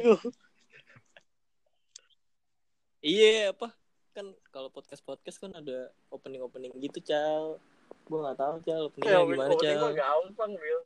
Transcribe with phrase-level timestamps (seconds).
[0.00, 0.32] bingung.
[3.00, 3.68] Iya apa
[4.10, 7.56] kan kalau podcast podcast kan ada opening opening gitu cal
[8.04, 10.80] gue nggak tahu cal openingnya Ya, gimana opening cal gampang, Bil.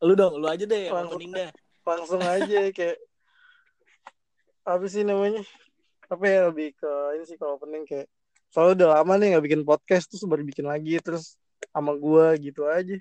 [0.00, 1.20] lu dong lu aja deh yang Langsung.
[1.20, 1.50] opening dah
[1.84, 2.98] Langsung aja kayak
[4.62, 5.42] apa sih namanya?
[6.06, 8.06] Apa ya lebih ke ini sih kalau opening kayak
[8.48, 11.36] soalnya udah lama nih nggak bikin podcast terus baru bikin lagi terus
[11.68, 12.96] sama gua gitu aja.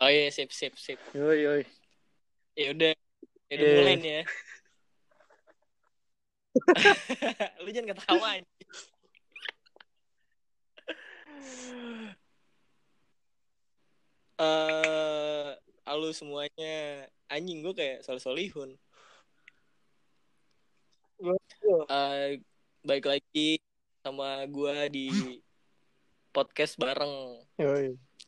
[0.00, 1.62] oh iya sip sip sip Yoi yoi.
[2.58, 2.92] Ya udah
[3.48, 4.22] ya udah mulai nih ya.
[7.62, 8.66] Lu jangan ketawa anjing.
[14.38, 15.48] Eh,
[15.82, 16.74] halo semuanya.
[17.28, 18.78] Anjing gue kayak sol solihun.
[21.18, 21.36] Gua-
[21.90, 22.38] Eh,
[22.86, 23.58] baik lagi
[24.00, 25.06] sama gue di
[26.30, 27.42] podcast bareng.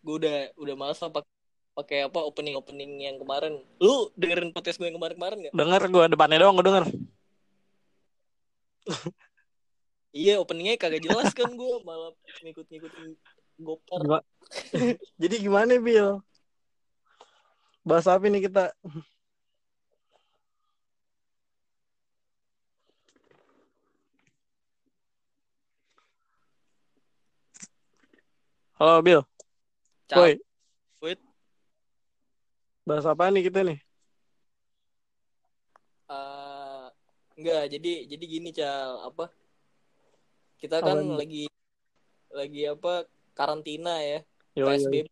[0.02, 1.29] Gue udah udah males lah pak-
[1.80, 5.82] pakai apa opening opening yang kemarin lu dengerin podcast gue yang kemarin kemarin nggak Denger
[5.88, 6.84] gua depannya doang gua denger.
[10.12, 12.12] iya openingnya kagak jelas kan gue malah
[12.44, 13.16] ngikut ngikutin
[13.64, 14.24] gopar
[15.22, 16.18] Jadi gimana, Bil?
[17.86, 18.74] Bahas apa nih kita?
[28.74, 29.22] Halo, Bil.
[30.10, 30.49] Cal- Woi.
[32.90, 33.78] Bahas apa nih kita nih?
[36.10, 36.86] Eh,
[37.38, 39.30] enggak jadi jadi gini cal apa
[40.58, 41.46] kita kan lagi
[42.34, 43.06] lagi apa
[43.38, 44.26] karantina ya
[44.58, 44.74] yoi.
[44.74, 45.06] PSBB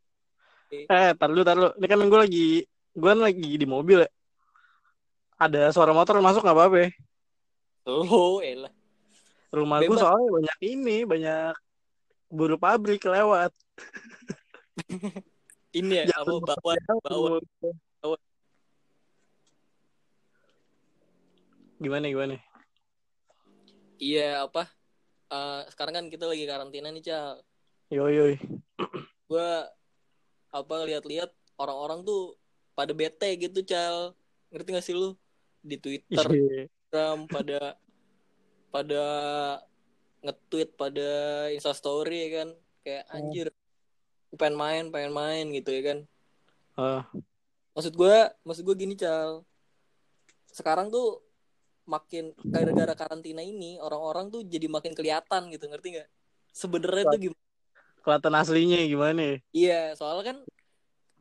[0.90, 1.70] Eh, tar dulu, tar dulu.
[1.78, 2.48] Ini kan gue lagi,
[2.98, 4.10] gue kan lagi di mobil ya.
[5.38, 6.90] Ada suara motor masuk nggak apa-apa ya?
[7.86, 8.74] oh elah
[9.54, 11.54] Rumah gue soalnya banyak ini, banyak
[12.26, 13.54] buru pabrik lewat.
[15.74, 17.40] ini ya apa bawa
[18.00, 18.16] bawa.
[21.78, 22.34] Gimana, gimana?
[23.98, 24.66] iya apa?
[25.28, 27.42] Eh, sekarang kan kita lagi karantina nih cal
[27.90, 28.34] Yoi, yoi.
[29.28, 29.50] gue
[30.48, 31.28] apa lihat-lihat
[31.60, 32.36] orang-orang tuh
[32.72, 34.14] pada bete gitu cal.
[34.48, 35.12] Ngerti gak sih lu?
[35.60, 36.24] Di Twitter.
[36.30, 36.68] Iya.
[36.70, 37.60] Instagram pada
[38.68, 39.04] pada
[40.24, 41.08] nge-tweet pada
[41.52, 42.48] Instastory kan.
[42.84, 43.16] Kayak Hmm.
[43.18, 43.57] anjir gua
[44.36, 45.98] pengen main pengen main gitu ya kan.
[46.78, 47.02] Ah,
[47.72, 49.46] maksud gue maksud gue gini cal.
[50.52, 51.22] Sekarang tuh
[51.88, 56.08] makin gara-gara karantina ini orang-orang tuh jadi makin kelihatan gitu ngerti nggak?
[56.52, 57.46] Sebenarnya tuh gimana
[58.04, 59.36] kelihatan aslinya gimana ya?
[59.52, 60.38] iya soalnya kan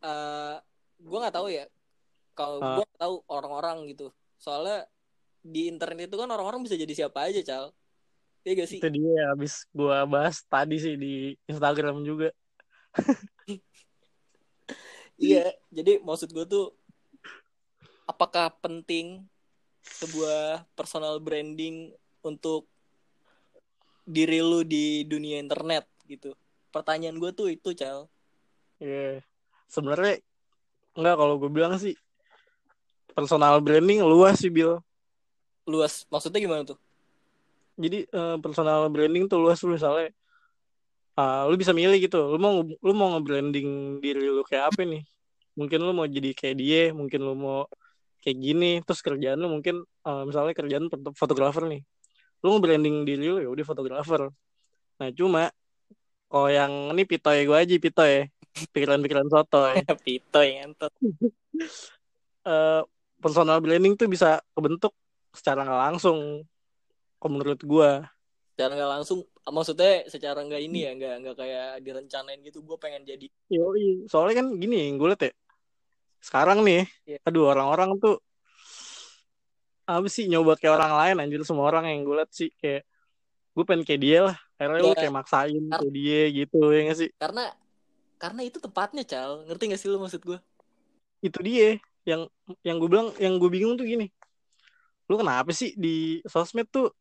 [0.04, 0.56] eh
[1.00, 1.66] gue nggak tahu ya.
[2.38, 2.78] Kalau Ah.
[2.80, 4.12] gue tahu orang-orang gitu.
[4.38, 4.86] Soalnya
[5.42, 7.66] di internet itu kan orang-orang bisa jadi siapa aja cal.
[8.46, 8.80] Iya gak sih?
[8.80, 12.32] Itu dia habis gua bahas tadi sih di Instagram juga.
[15.18, 16.78] Iya, jadi maksud gue tuh
[18.06, 19.26] apakah penting
[19.82, 21.90] sebuah personal branding
[22.22, 22.70] untuk
[24.06, 26.38] diri lu di dunia internet gitu?
[26.70, 28.06] Pertanyaan gue tuh itu, Cal.
[28.78, 29.26] Iya.
[29.66, 30.22] Sebenarnya
[30.94, 31.98] enggak kalau gue bilang sih
[33.18, 34.78] personal branding luas sih Bill.
[35.66, 36.78] Luas, maksudnya gimana tuh?
[37.74, 40.14] Jadi eh, personal branding tuh luas lu misalnya
[41.18, 42.18] ah, lu bisa milih gitu.
[42.32, 45.04] Lu mau lu mau nge-branding diri lu kayak apa nih?
[45.58, 47.66] Mungkin lu mau jadi kayak dia, mungkin lu mau
[48.22, 51.82] kayak gini, terus kerjaan lu mungkin eh, misalnya kerjaan foto- fotografer nih.
[52.46, 54.22] Lu nge-branding diri lu ya udah fotografer.
[55.02, 55.50] Nah, cuma
[56.30, 58.30] kalau yang ini pitoy gue aja pitoy.
[58.74, 59.74] Pikiran-pikiran sotoy.
[60.06, 60.94] Pito yang entot.
[62.52, 62.82] eh,
[63.18, 64.94] personal branding tuh bisa kebentuk
[65.34, 66.46] secara nggak langsung
[67.18, 68.06] kalau menurut gua
[68.54, 69.20] Secara nggak langsung,
[69.50, 72.60] maksudnya secara nggak ini ya, nggak nggak kayak direncanain gitu.
[72.62, 73.28] Gue pengen jadi.
[73.48, 74.06] Yoi.
[74.12, 75.32] soalnya kan gini gue liat ya
[76.18, 77.20] sekarang nih Iya.
[77.24, 78.18] aduh orang-orang tuh
[79.88, 82.84] apa sih nyoba kayak orang lain anjir semua orang yang gue liat sih kayak
[83.56, 85.00] gue pengen kayak dia lah akhirnya lu Ya.
[85.00, 87.44] kayak maksain Ar- kayak dia gitu ya gak sih Karena
[88.18, 89.46] karena itu tepatnya, Cal.
[89.46, 90.40] Ngerti gak sih lu maksud gue?
[91.18, 92.28] itu dia yang
[92.62, 94.06] yang gue bilang yang gue bingung tuh gini
[95.08, 96.92] lu kenapa sih di sosmed tuh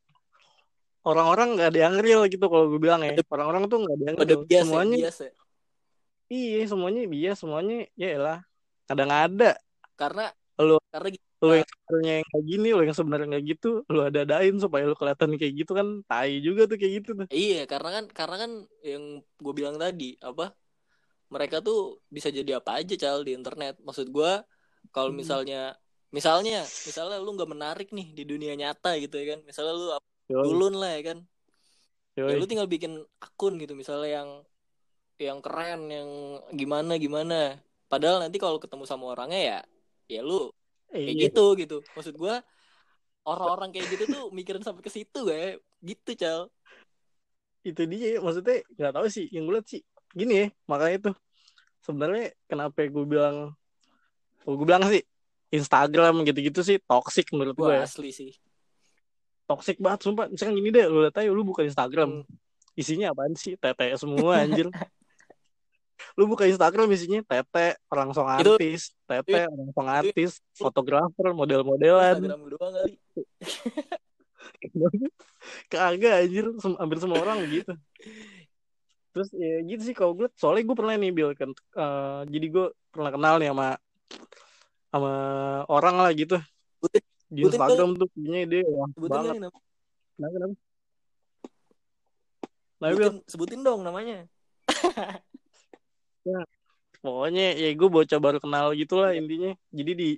[1.06, 4.16] orang-orang nggak ada yang real gitu kalau gue bilang ya orang-orang tuh nggak ada yang
[4.18, 5.30] real bias semuanya ya, bias ya.
[6.26, 8.38] iya semuanya bias semuanya ya elah
[8.90, 9.50] kadang ada
[9.96, 10.24] Karena
[10.58, 11.24] Lu- karena gitu.
[11.46, 14.84] lu yang sebenarnya yang kayak gini lu yang sebenarnya kayak gitu lu ada adain supaya
[14.88, 18.36] lu kelihatan kayak gitu kan tai juga tuh kayak gitu tuh Iya, karena kan karena
[18.42, 18.50] kan
[18.82, 19.04] yang
[19.44, 20.52] gue bilang tadi apa
[21.28, 23.74] mereka tuh bisa jadi apa aja cal di internet.
[23.82, 24.32] Maksud gue
[24.94, 25.18] kalau Hmm.
[25.20, 25.74] misalnya
[26.14, 29.40] misalnya misalnya lu nggak menarik nih di dunia nyata gitu ya kan.
[29.44, 31.18] Misalnya lu apa Yoi, dulun lah ya kan.
[32.16, 34.28] Ya lu tinggal bikin akun gitu misalnya yang
[35.16, 36.08] yang keren, yang
[36.52, 37.60] gimana gimana.
[37.86, 39.58] Padahal nanti kalau ketemu sama orangnya ya
[40.06, 40.50] ya lu
[40.90, 41.22] kayak Iya.
[41.28, 42.34] gitu gitu maksud gue
[43.26, 46.40] orang-orang kayak gitu tuh mikirin sampai ke situ ya gitu cal
[47.66, 49.82] itu dia maksudnya nggak tahu sih yang gue liat sih
[50.14, 51.14] gini ya makanya tuh
[51.82, 53.50] sebenarnya kenapa gue bilang
[54.46, 55.02] gue bilang sih
[55.50, 57.82] Instagram gitu-gitu sih toxic menurut gue gue ya.
[57.82, 58.32] asli sih
[59.46, 60.26] toxic banget sumpah.
[60.28, 62.22] Misalkan gini deh lu lihat aja lu buka Instagram.
[62.22, 62.26] Hmm.
[62.76, 63.56] isinya apaan sih?
[63.56, 64.68] Tete semua anjir.
[66.12, 72.20] Lu buka Instagram isinya tete orang song Itu- artis tete orang song artis fotografer model-modelan.
[72.20, 72.94] Instagram lu doang kali.
[75.72, 76.44] Kagak anjir.
[76.60, 77.72] Sem- hampir semua orang begitu
[79.16, 80.28] terus ya gitu sih kalau gue.
[80.36, 83.80] Soalnya gue pernah nih Bill kan eh, jadi gue pernah kenal nih sama
[84.92, 85.12] sama
[85.72, 86.36] orang lah gitu
[87.26, 89.30] di sebutin Instagram tuh punya dia wah sebutin banget.
[89.30, 89.62] kan nama-
[90.16, 90.54] Kenapa, kenapa?
[92.76, 94.18] Nah, Bil, sebutin, sebutin dong namanya.
[96.98, 99.54] Pokoknya ya gue bocah baru kenal gitu lah intinya.
[99.70, 100.10] Jadi di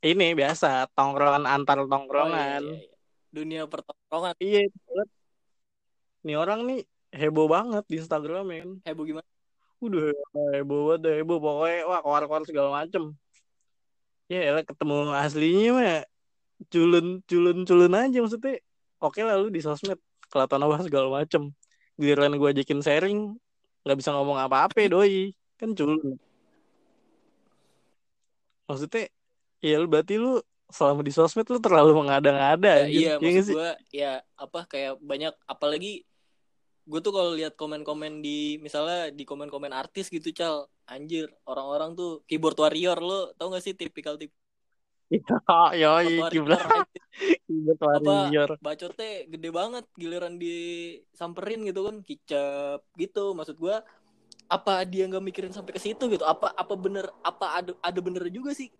[0.00, 2.62] ini biasa tongkrongan antar Oh, iya, tongkrongan.
[2.62, 2.88] iya, iya.
[3.28, 4.34] dunia pertongkrongan.
[4.38, 4.60] Iya
[6.18, 6.80] nih orang nih
[7.10, 8.68] heboh banget di Instagram men.
[8.84, 9.26] Heboh gimana?
[9.78, 10.12] Udah
[10.54, 11.38] heboh banget heboh.
[11.38, 13.02] Pokoknya wah keluar-keluar segala macem
[14.28, 15.98] ya elah, ketemu aslinya mah
[16.68, 18.60] culun culun culun aja maksudnya.
[19.00, 19.98] Oke lah lu di sosmed
[20.28, 21.50] kelihatan apa segala macem.
[21.98, 23.18] Giliran gue ajakin sharing
[23.82, 25.32] nggak bisa ngomong apa-apa doi.
[25.56, 26.20] Kan culun.
[28.68, 29.08] Maksudnya
[29.64, 30.38] ya lu berarti lu
[30.68, 33.54] selama di sosmed lu terlalu mengada-ngada Ya, iya nggak maksud sih?
[33.56, 36.04] gue ya apa kayak banyak apalagi
[36.88, 42.24] gue tuh kalau lihat komen-komen di misalnya di komen-komen artis gitu cal anjir orang-orang tuh
[42.24, 44.32] keyboard warrior lo tau gak sih tipikal tip?
[45.76, 46.60] Iya, warrior kiblat.
[46.60, 46.84] anjir.
[47.48, 48.50] kiblat warrior.
[48.60, 53.32] bacotnya gede banget giliran disamperin gitu kan kicap gitu.
[53.36, 53.76] Maksud gue
[54.48, 56.24] apa dia nggak mikirin sampai ke situ gitu?
[56.24, 58.72] Apa apa bener apa ada ada bener juga sih?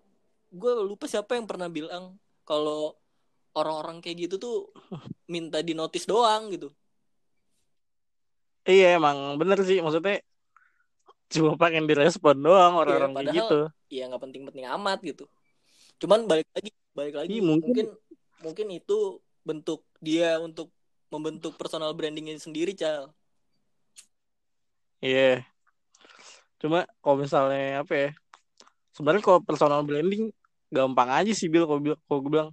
[0.49, 2.97] Gue lupa siapa yang pernah bilang kalau
[3.53, 4.57] orang-orang kayak gitu tuh
[5.33, 6.73] minta di notice doang gitu.
[8.69, 9.81] Iya emang bener sih.
[9.81, 10.21] Maksudnya
[11.29, 13.61] cuma pengen direspon doang orang-orang kayak Iya, padahal- gitu.
[13.93, 15.25] ya nggak penting-penting amat gitu
[15.99, 17.87] cuman balik lagi balik lagi Iya, mungkin- mungkin
[18.39, 18.99] mungkin itu
[19.43, 20.71] bentuk dia untuk
[21.09, 23.13] membentuk personal brandingnya sendiri cal
[24.99, 25.47] Iya.
[26.59, 28.11] Cuma kalau misalnya apa ya?
[28.91, 30.35] Sebenarnya kalau personal branding
[30.75, 32.51] gampang aja sih Bil kalau bil- kalau gue bilang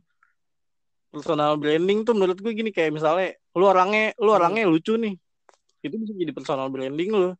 [1.09, 4.37] personal branding tuh menurut gue gini kayak misalnya lu orangnya lu Hmm.
[4.37, 5.17] orangnya lucu nih.
[5.81, 7.33] Itu bisa jadi personal branding lu.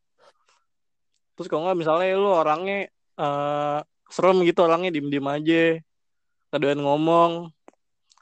[1.36, 3.80] Terus kalau nggak misalnya lu orangnya eh
[4.12, 5.64] serem gitu orangnya diem-diem aja.
[6.52, 7.52] Kedoyan ngomong.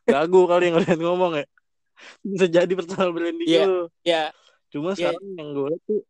[0.10, 1.46] Gagu kali yang ngeliat ngomong ya.
[2.26, 3.64] Bisa jadi personal branding Iya.
[3.66, 3.82] lu.
[4.04, 4.24] ya
[4.74, 5.14] Cuma Iya.
[5.14, 6.02] sekarang yang gue lihat tuh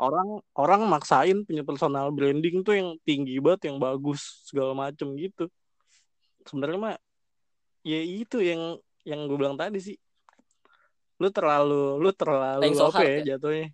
[0.00, 5.48] orang orang maksain punya personal branding tuh yang tinggi banget, yang bagus segala macem gitu.
[6.44, 6.96] Sebenarnya mah
[7.80, 8.76] ya itu yang
[9.08, 9.96] yang gue bilang tadi sih.
[11.20, 13.24] Lu terlalu lu terlalu so apa hard ya ya?
[13.36, 13.66] jatuhnya?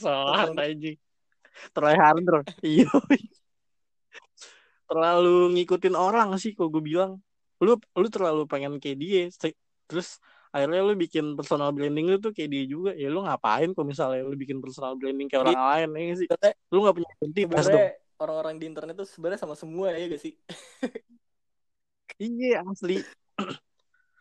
[0.00, 0.92] So hard aja.
[1.72, 2.44] Try harder.
[2.60, 2.88] Iya.
[4.90, 7.22] terlalu ngikutin orang sih kok gue bilang.
[7.62, 9.22] Lu lu terlalu pengen kayak dia.
[9.88, 10.18] Terus
[10.50, 14.26] akhirnya lu bikin personal branding lu tuh kayak dia juga ya lu ngapain kalau misalnya
[14.26, 15.62] lu bikin personal branding kayak orang
[15.94, 16.28] lain ya sih
[16.74, 17.86] lu nggak punya identitas dong
[18.18, 20.34] orang-orang di internet tuh sebenarnya sama semua ya gak sih
[22.18, 22.98] iya asli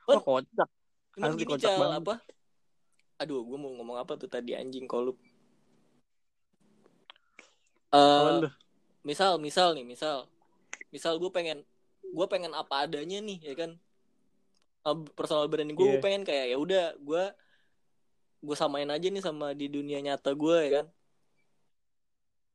[0.06, 0.70] Wah, kocak
[1.18, 1.98] cuman Asli gini kocak cal banget.
[2.06, 2.14] apa
[3.22, 5.18] aduh gue mau ngomong apa tuh tadi anjing kolup
[7.94, 8.52] Eh, tuh?
[9.08, 10.16] misal misal nih misal
[10.94, 11.60] misal gue pengen
[12.18, 13.72] gue pengen apa adanya nih ya kan
[14.88, 16.00] Uh, personal branding gue Iya.
[16.00, 17.24] pengen kayak ya udah gue
[18.40, 20.86] gue samain aja nih sama di dunia nyata gue ya kan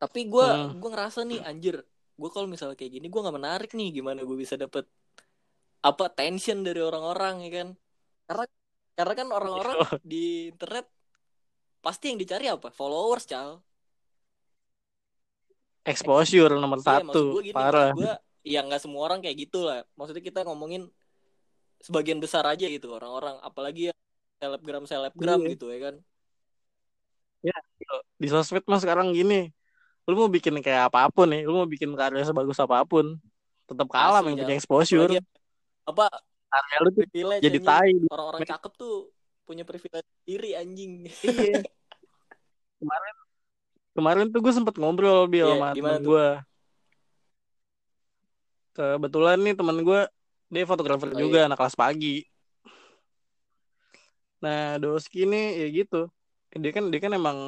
[0.00, 0.80] tapi gue Hmm.
[0.80, 1.74] gue ngerasa nih anjir
[2.20, 4.84] gue kalau misalnya kayak gini gue nggak menarik nih gimana gue bisa dapet
[5.88, 7.68] apa tension dari orang-orang ya kan
[8.26, 8.44] karena
[8.94, 9.98] karena kan orang-orang Iya.
[10.02, 10.24] di
[10.54, 10.86] internet
[11.78, 13.60] pasti yang dicari apa followers cal
[15.84, 18.12] exposure nomor Iya, satu gini, parah gue
[18.44, 19.84] ya nggak semua orang kayak gitu lah.
[19.96, 20.88] Maksudnya kita ngomongin
[21.84, 23.94] sebagian besar aja gitu orang-orang, apalagi ya
[24.40, 25.50] selebgram selebgram Iya.
[25.56, 25.96] gitu ya kan.
[28.16, 29.52] di sosmed mas sekarang gini
[30.08, 33.20] lu mau bikin kayak apa pun nih lu mau bikin karya sebagus apa pun
[33.68, 35.20] tetap kalah yang punya exposure Apalagi
[35.84, 36.06] apa
[36.54, 37.66] karya lu tuh privilege jadi anjing.
[37.66, 37.92] tai.
[38.14, 38.94] Orang-orang cakep tuh
[39.42, 40.92] punya privilege diri anjing.
[41.26, 41.66] iya.
[42.78, 43.14] Kemarin
[43.94, 46.28] kemarin tuh gue sempet ngobrol bil Iya, sama temen gue
[48.74, 50.00] kebetulan nih temen gue
[50.50, 52.26] dia fotografer Oh, juga anak kelas pagi.
[54.42, 56.10] Nah Doski nih ya gitu.
[56.54, 57.38] Dia kan dia kan emang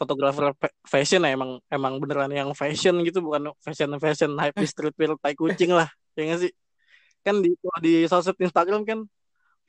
[0.00, 4.64] fotografer fa- fashion ya emang emang beneran yang fashion gitu bukan fashion fashion hype di
[4.64, 6.52] streetwear tai kucing lah ya nggak sih
[7.26, 7.48] kan di
[7.84, 8.98] di sosmed Instagram kan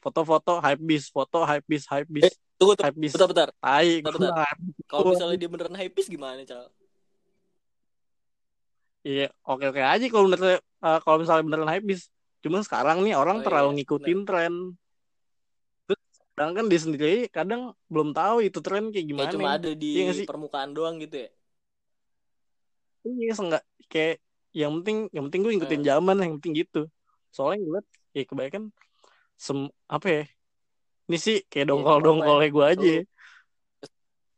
[0.03, 2.83] foto-foto hype beast foto hype beast hype beast Tunggu, tunggu.
[2.85, 3.49] hype beast Bentar, bentar.
[3.63, 4.33] tai Bentar, bentar.
[4.45, 4.61] hype.
[4.89, 6.67] Kalau misalnya dia beneran hypebeast gimana, Cal?
[9.07, 10.41] iya oke oke aja kalau bener
[10.85, 12.05] eh, kalau misalnya beneran hype beast
[12.43, 14.53] cuma sekarang nih orang Oh, terlalu iya, ngikutin tren
[15.85, 16.01] terus
[16.33, 20.01] sedangkan dia sendiri kadang belum tahu itu tren kayak Kayak gimana cuma ada di Iya
[20.07, 20.27] nggak sih?
[20.29, 21.29] permukaan doang gitu ya?
[23.07, 24.15] Iya, enggak kayak
[24.59, 25.89] yang penting yang penting gue ngikutin Hmm.
[25.89, 26.79] zaman yang penting gitu.
[27.31, 28.63] Soalnya gue liat ya kebanyakan
[29.39, 29.57] sem
[29.89, 30.23] apa ya?
[31.09, 32.91] Ini sih kayak Iya, dongkol-dongkolnya gue aja.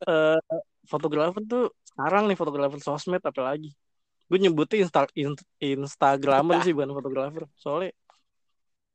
[0.04, 0.40] Eh
[0.88, 3.72] fotografer tuh sekarang nih fotografer sosmed apalagi.
[4.32, 7.44] Gue nyebutnya insta in- instagramer sih bukan fotografer.
[7.60, 7.92] Soalnya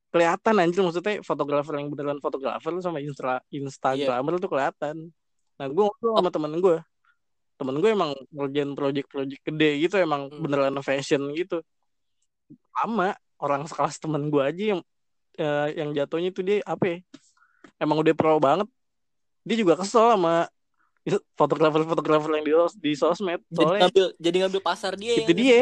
[0.09, 5.13] kelihatan anjir maksudnya fotografer yang beneran fotografer sama instra instagramer tuh kelihatan.
[5.61, 6.77] Nah, gue ngobrol sama temen gue.
[7.59, 10.41] Temen gue emang ngerjain project-project gede gitu emang Hmm.
[10.41, 11.61] beneran fashion gitu.
[12.73, 14.81] Sama orang sekelas temen gue aja yang
[15.39, 16.99] eh, yang jatuhnya itu dia apa ya?
[17.79, 18.67] Emang udah pro banget.
[19.47, 20.51] Dia juga kesel sama
[21.39, 22.53] fotografer-fotografer yang di,
[22.83, 23.41] di sosmed.
[23.49, 25.61] Jadi Soalnya ngambil jadi ngambil pasar dia itu yang dia.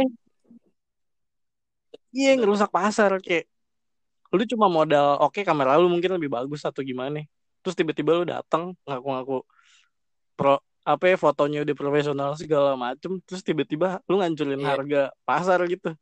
[2.17, 3.45] Iya ngerusak pasar kayak
[4.35, 7.23] lu cuma modal oke kamera lu mungkin lebih bagus atau gimana
[7.63, 9.47] terus tiba-tiba lu datang ngaku-ngaku
[10.35, 14.69] pro apa ya fotonya udah profesional segala macem terus tiba-tiba lu ngancurin Iya.
[14.71, 15.95] harga pasar gitu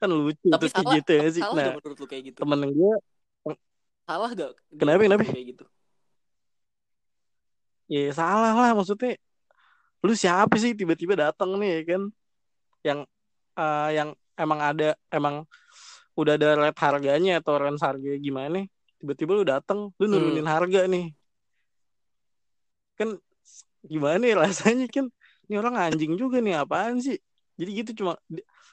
[0.00, 2.38] kan lucu Tapi kayak salah, gitu ya sih salah nah menurut lu kayak gitu?
[2.42, 2.94] temen gue
[4.08, 4.52] Salah gak?
[4.74, 5.22] Kenapa, kenapa?
[5.22, 5.64] kayak gitu?
[7.90, 9.18] ya salah lah maksudnya
[10.06, 12.02] lu siapa sih tiba-tiba datang nih ya kan
[12.86, 13.00] yang
[13.58, 15.44] eh, yang emang ada emang
[16.14, 18.62] udah ada rate harganya atau range harga gimana
[19.02, 20.54] tiba-tiba lu datang lu nurunin Hmm.
[20.54, 21.10] harga nih
[22.98, 23.16] kan
[23.84, 25.06] gimana ya rasanya kan
[25.48, 27.16] ini orang anjing juga nih apaan sih
[27.58, 28.12] jadi gitu cuma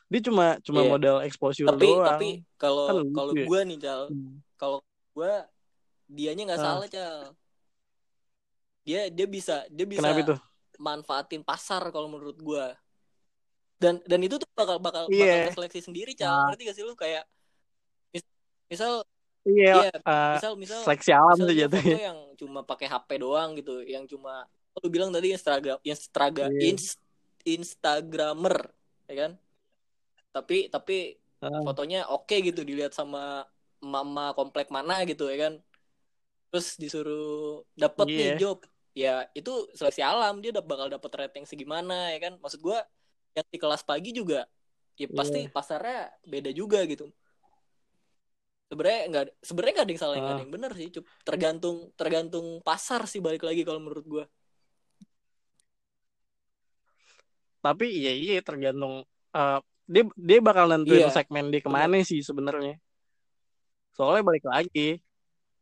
[0.08, 0.90] dia, cuma cuma Iya.
[0.90, 3.44] modal exposure Tapi doang tapi kalau Kan kalau ya.
[3.44, 4.40] gua nih, Cal, Hmm.
[4.56, 4.78] kalau
[5.12, 5.34] gua
[6.06, 6.66] dianya nggak Ah.
[6.66, 7.20] salah, Cal.
[8.82, 10.36] Dia dia bisa dia bisa kenapa itu
[10.80, 12.72] manfaatin pasar kalau menurut gua.
[13.78, 15.52] Dan dan itu tuh bakal bakal Iya.
[15.52, 16.32] bakal seleksi sendiri, Cal.
[16.32, 16.46] Nah.
[16.50, 17.28] Ngerti gak sih lu kayak
[18.10, 18.32] mis-
[18.66, 19.04] misal
[19.44, 23.56] iya Iya, eh, misal misal seleksi alam misal tuh jatuhnya yang cuma pakai HP doang
[23.56, 24.48] gitu, yang cuma
[24.78, 26.64] lu bilang tadi Instagram Instagram Iya.
[26.72, 27.00] ins-
[27.44, 28.72] Instagramer,
[29.06, 29.32] ya kan?
[30.36, 30.93] Tapi tapi
[31.41, 33.19] Ah, fotonya oke gitu dilihat sama
[33.93, 35.53] mama komplek mana gitu ya kan.
[36.50, 37.22] Terus disuruh
[37.84, 38.39] dapet nih Iya.
[38.39, 38.57] job.
[39.01, 42.34] Ya itu seleksi alam dia bakal dapet rating segimana ya kan.
[42.43, 42.79] Maksud gua
[43.38, 44.48] yang di kelas pagi juga
[45.01, 45.51] ya pasti Iya.
[45.55, 47.05] pasarnya beda juga gitu.
[48.69, 50.43] Sebenarnya nggak sebenarnya nggak ada yang salah nggak ada Ah.
[50.43, 50.88] yang benar sih.
[50.96, 54.24] Cup tergantung tergantung pasar sih balik lagi kalau menurut gua.
[57.63, 58.93] tapi iya iya tergantung
[59.36, 59.55] eh,
[59.88, 62.75] dia dia bakal nentuin Iya, segmen dia ke mana sih sebenarnya.
[63.96, 65.00] Soalnya balik lagi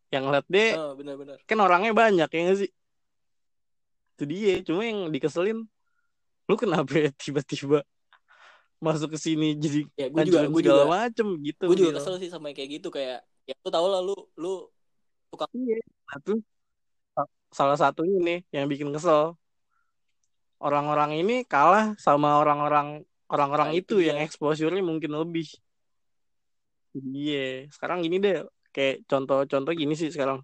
[0.10, 1.40] yang lihat dia Oh, benar-benar.
[1.46, 2.72] kan orangnya banyak ya nggak sih?
[4.18, 5.64] Itu dia cuma yang dikeselin
[6.46, 7.82] lu kenapa ya tiba-tiba
[8.78, 10.86] masuk ke sini jadi Ya gue juga gue juga.
[10.86, 11.98] macem gitu gue juga Bil.
[11.98, 14.70] kesel sih sama yang kayak gitu kayak ya lu tau lah lu lu
[15.58, 16.40] iya nah, tuh.
[17.18, 19.36] Sa- salah satunya nih yang bikin kesel.
[20.62, 23.04] Orang-orang ini kalah sama orang-orang
[23.34, 25.48] orang-orang Nah, itu itu yang exposure-nya mungkin lebih.
[27.18, 27.36] Iya
[27.76, 28.36] sekarang gini deh
[28.76, 30.40] kayak contoh-contoh gini sih sekarang.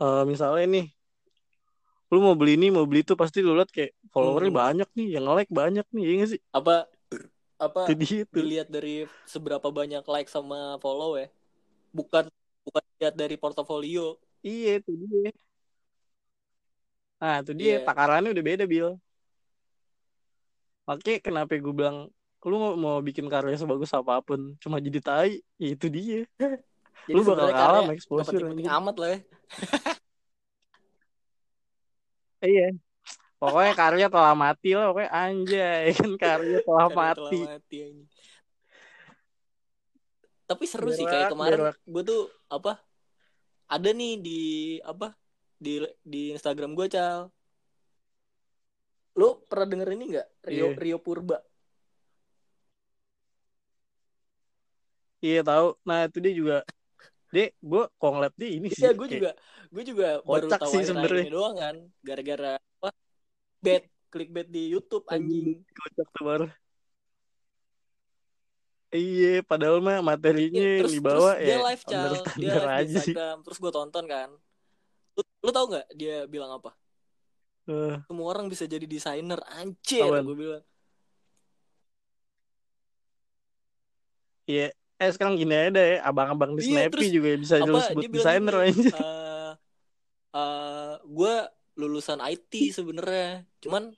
[0.00, 0.84] Eh misalnya nih
[2.12, 4.60] lu mau beli ini mau beli itu pasti lu liat kayak followernya Hmm.
[4.62, 6.40] banyak nih yang like banyak nih ya nggak sih?
[6.58, 6.72] Apa
[7.66, 8.02] apa itu.
[8.02, 11.26] dia tuh dilihat dari seberapa banyak like sama follow ya?
[11.96, 12.24] Bukan
[12.66, 14.18] bukan lihat dari portofolio.
[14.46, 15.30] Iya itu dia.
[17.20, 17.86] Nah itu dia Iya.
[17.86, 18.88] takarannya udah beda Bill
[20.86, 22.08] Makanya kenapa gue bilang
[22.46, 26.22] lu mau, mau bikin karya sebagus apa pun cuma jadi tai ya itu dia.
[27.04, 28.70] Jadi Lu bakal kalah sama exposure, anjing.
[28.70, 29.18] amat lah ya.
[32.40, 32.66] Iya.
[33.36, 35.84] Pokoknya karya telah mati lah pokoknya anjay.
[35.92, 37.38] Kan karya telah Karya telah mati.
[37.42, 37.78] mati
[40.46, 41.76] tapi seru sih Berak, kayak kemarin berak.
[41.82, 42.78] gue tuh apa
[43.66, 44.40] ada nih di
[44.78, 45.10] apa
[45.58, 47.34] di di Instagram gue cal
[49.16, 50.28] lu pernah denger ini nggak?
[50.44, 50.76] Rio Iya.
[50.76, 51.38] Rio Purba.
[55.24, 55.68] Iya tahu.
[55.82, 56.56] Nah itu dia juga.
[57.32, 59.30] Dia gue kok ngeliat dia ini sih Iya, gue juga
[59.66, 61.24] gue juga baru tahu sih sebenarnya.
[61.26, 61.74] ini doang kan.
[62.04, 62.90] Gara-gara apa?
[63.58, 65.64] Bet clickbait di YouTube anjing.
[65.66, 66.46] Kocak tuh baru.
[68.94, 71.92] Iya padahal mah materinya Iya, yang terus dibawa terus dia ya live cal.
[72.38, 73.14] dia live di aja sih.
[73.16, 74.28] Terus gue tonton kan.
[75.18, 76.70] Lu, lu tau nggak dia bilang apa
[77.66, 80.64] Eh, semua orang bisa jadi desainer anjir gue bilang
[84.46, 84.70] Iya.
[84.96, 88.02] Eh sekarang gini aja deh, abang-abang di Iya, Snappy terus juga bisa apa lu sebut
[88.08, 88.88] desainer aja.
[88.96, 89.50] eh
[90.32, 91.34] eh, gue
[91.76, 93.92] lulusan IT sebenarnya cuman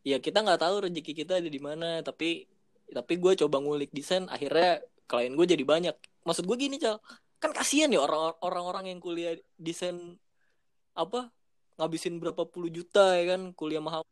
[0.00, 2.48] ya kita nggak tahu rezeki kita ada di mana tapi
[2.88, 5.92] tapi gue coba ngulik desain akhirnya klien gue jadi banyak
[6.24, 6.96] maksud gue gini cal
[7.36, 10.16] kan kasihan ya orang orang-orang yang kuliah desain
[10.96, 11.28] apa
[11.80, 14.04] ngabisin berapa puluh juta ya kan kuliah mahal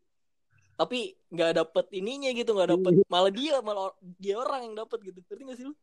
[0.80, 5.18] tapi nggak dapet ininya gitu nggak dapet malah dia malah dia orang yang dapet gitu
[5.28, 5.74] ngerti gak sih lu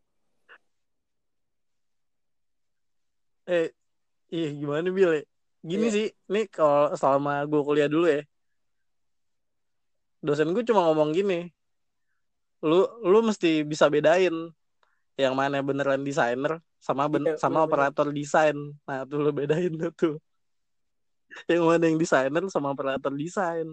[3.45, 3.69] Eh,
[4.33, 5.21] iya gimana Bil?
[5.21, 5.23] ya?
[5.61, 5.93] Gini Iya.
[5.93, 8.25] sih, nih kalau selama gue kuliah dulu ya,
[10.25, 11.53] dosen gue cuma ngomong gini,
[12.65, 14.33] lu lu mesti bisa bedain
[15.13, 17.93] yang mana beneran desainer sama ben- Iya, sama bener-bener.
[17.93, 18.57] operator desain.
[18.89, 20.17] Nah, tuh lu bedain tuh.
[21.51, 23.67] Yang mana yang desainer sama operator desain.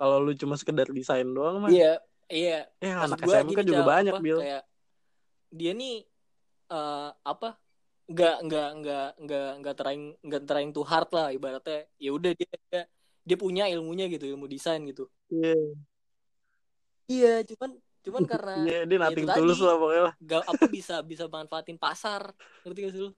[0.00, 2.00] Kalau lu cuma sekedar desain doang mah, iya
[2.32, 2.64] iya.
[2.80, 4.38] Eh maksud anak gue SMK gini juga Cal, banyak, apa, Bil.
[4.40, 4.62] kayak
[5.50, 5.96] dia nih
[6.72, 7.48] eh, apa
[8.10, 11.84] nggak nggak nggak nggak nggak trying nggak trying to hard lah ibaratnya.
[12.00, 12.82] Ya udah dia, dia
[13.20, 15.06] dia punya ilmunya gitu ilmu desain gitu.
[15.28, 15.56] Iya,
[17.06, 17.70] iya cuman
[18.00, 20.14] cuman karena iya dia ya nothing itu tulus tadi lah pokoknya lah.
[20.16, 22.22] nggak apa bisa bisa manfaatin pasar.
[22.64, 23.10] Ngerti gak sih lu?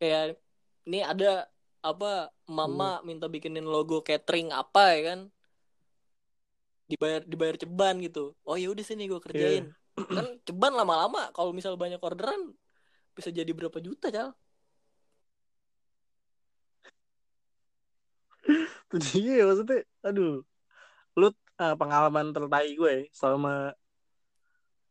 [0.00, 0.40] Kayak
[0.88, 1.46] ini ada
[1.84, 5.20] apa mama minta bikinin logo catering apa ya kan?
[6.88, 8.32] Dibayar dibayar ceban gitu.
[8.48, 9.68] Oh ya udah sini gue kerjain.
[9.94, 12.56] Kan ceban lama-lama kalau misal banyak orderan
[13.12, 14.32] bisa jadi berapa juta cal?
[19.16, 20.44] Iya maksudnya, aduh,
[21.18, 23.74] lu eh, pengalaman tertai gue ya, selama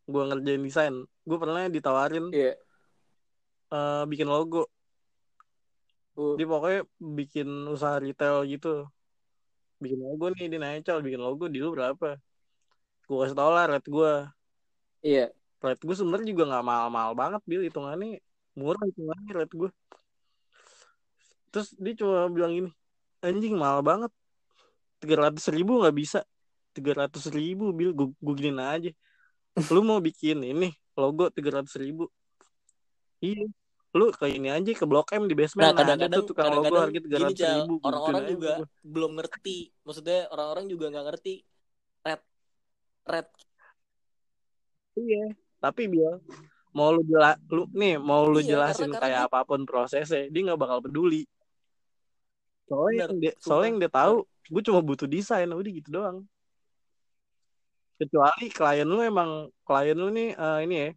[0.04, 2.54] gue ngerjain desain, gue pernah ditawarin iya.
[3.72, 4.68] eh, bikin logo,
[6.13, 8.86] Uh, dia pokoknya bikin usaha retail gitu,
[9.82, 12.22] bikin logo nih di Naical, bikin logo di lu berapa?
[13.10, 14.13] Gue kasih tau lah rate gue,
[15.02, 18.21] iya rate gue sebenarnya juga nggak mahal-mahal banget, bil hitungannya
[18.54, 19.69] murah hitungannya rate gue.
[21.49, 22.69] Terus dia cuma bilang gini,
[23.26, 24.13] anjing mahal banget,
[25.02, 26.21] tiga ratus ribu nggak bisa,
[26.78, 28.91] tiga ratus ribu bil, gue giniin aja.
[29.73, 32.06] Lu mau bikin ini logo tiga ratus ribu,
[33.17, 33.49] iya.
[33.93, 36.75] Lu kayak ini aja ke Blok M di basement, nah nah, ada kadang-kadang tuh logo
[36.82, 37.73] harga tiga ratus cal ribu.
[37.77, 38.65] Gua orang-orang aja juga gua.
[38.82, 41.34] belum ngerti maksudnya orang-orang juga nggak ngerti
[42.01, 42.21] red
[43.06, 43.27] red
[44.93, 45.23] Iya.
[45.58, 46.21] Tapi bil,
[46.73, 50.29] mau lu jela, lu nih mau lu Iya, jelasin karena- kayak karena apa pun prosesnya,
[50.29, 51.25] dia nggak bakal peduli.
[52.69, 56.17] Soalnya Bener, yang dia, soalnya yang dia tahu, gue cuma butuh desain, udah gitu doang.
[57.97, 60.89] Kecuali klien lu emang klien lu nih eh, ini ya,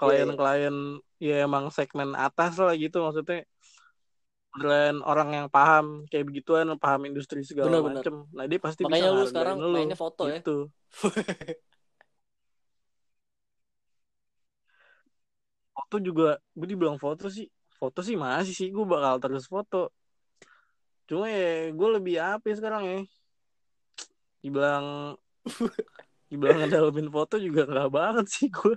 [0.00, 0.76] Iya, klien-klien
[1.20, 3.44] ya emang segmen atas lah gitu maksudnya
[4.50, 8.02] brand orang yang paham kayak begituan paham industri segala Bener-bener.
[8.02, 10.38] macem nah dia pasti bisa Makanya lu ngehargain sekarang lu, mainnya foto ya.
[10.40, 10.56] gitu.
[15.76, 17.46] foto juga gue dibilang foto sih
[17.78, 19.90] foto sih masih sih gue bakal terus foto
[21.08, 22.98] cuma ya gue lebih apa ya sekarang ya
[24.42, 24.86] dibilang
[26.30, 28.74] dibilang ngedalamin foto juga nggak banget sih gue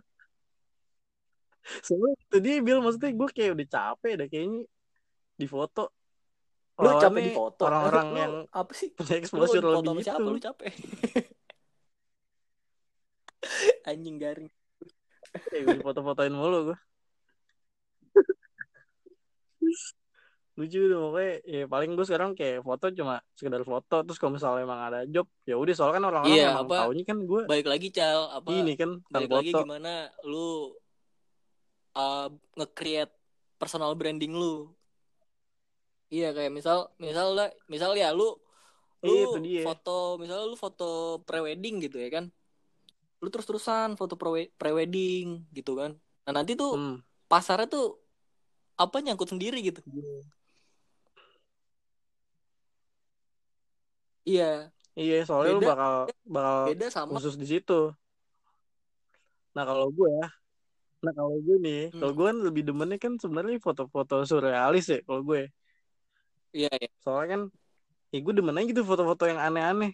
[1.86, 4.62] soalnya itu dia bilang maksudnya gue kayak udah capek deh kayaknya
[5.34, 5.84] di foto.
[6.82, 7.62] Lu capek di foto?
[7.70, 8.90] Orang-orang Lu yang apa sih?
[8.92, 10.28] punya lu exposure foto lebih itu siapa?
[10.28, 10.74] Lu capek?
[13.90, 14.50] Anjing garing.
[15.50, 16.78] Kayak gue foto-fotoin mulu gue
[20.54, 24.62] lucu dong pokoknya ya paling gue sekarang kayak foto cuma sekedar foto terus kalau misalnya
[24.62, 27.68] emang ada job ya udah soalnya kan orang-orang Iya, emang apa, taunya kan gue balik
[27.74, 28.50] lagi cal apa?
[28.54, 29.66] ini kan balik lagi foto.
[29.66, 30.14] gimana?
[30.22, 30.78] Lu
[31.98, 32.28] uh,
[32.58, 33.14] nge-create
[33.58, 34.70] personal branding lu.
[36.14, 38.38] Iya kayak misal misal lah misal ya lu
[39.04, 39.64] lu Iya, itu dia.
[39.66, 42.26] foto misal lu foto prewedding gitu ya kan?
[43.24, 45.98] Lu terus terusan foto pre prewedding gitu kan?
[46.28, 46.98] Nah nanti tuh hmm.
[47.26, 47.98] pasarnya tuh
[48.78, 49.82] apa nyangkut sendiri gitu.
[54.24, 54.70] Iya.
[54.94, 57.90] Iya soalnya lu Beda- bakal bakal beda sama khusus di situ.
[59.58, 60.28] Nah kalau gue ya
[61.04, 62.00] nah kalau gue nih Hmm.
[62.00, 65.52] kalau gue kan lebih demennya kan sebenarnya foto-foto surrealis ya kalau gue.
[66.56, 66.90] Iya iya.
[67.04, 67.42] Soalnya kan
[68.14, 69.92] ya gue demen aja gitu foto-foto yang aneh-aneh.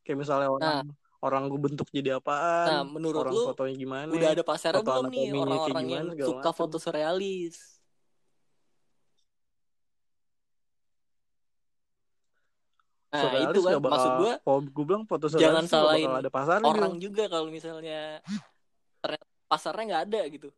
[0.00, 0.88] Kayak misalnya orang
[1.20, 5.04] orang gue bentuk jadi apaan nah menurut orang lu fotonya gimana udah ada foto belum
[5.10, 5.28] nih?
[5.34, 6.56] Orang-orang yang suka macem.
[6.56, 7.56] foto surrealis.
[13.12, 16.30] Nah surrealis itu kan bakal, maksud gua kalau gue bilang foto surrealis jangan salahin ada
[16.32, 17.02] pasarnya orang Bil.
[17.10, 18.24] juga kalau misalnya
[19.50, 20.48] pasarnya nggak ada gitu.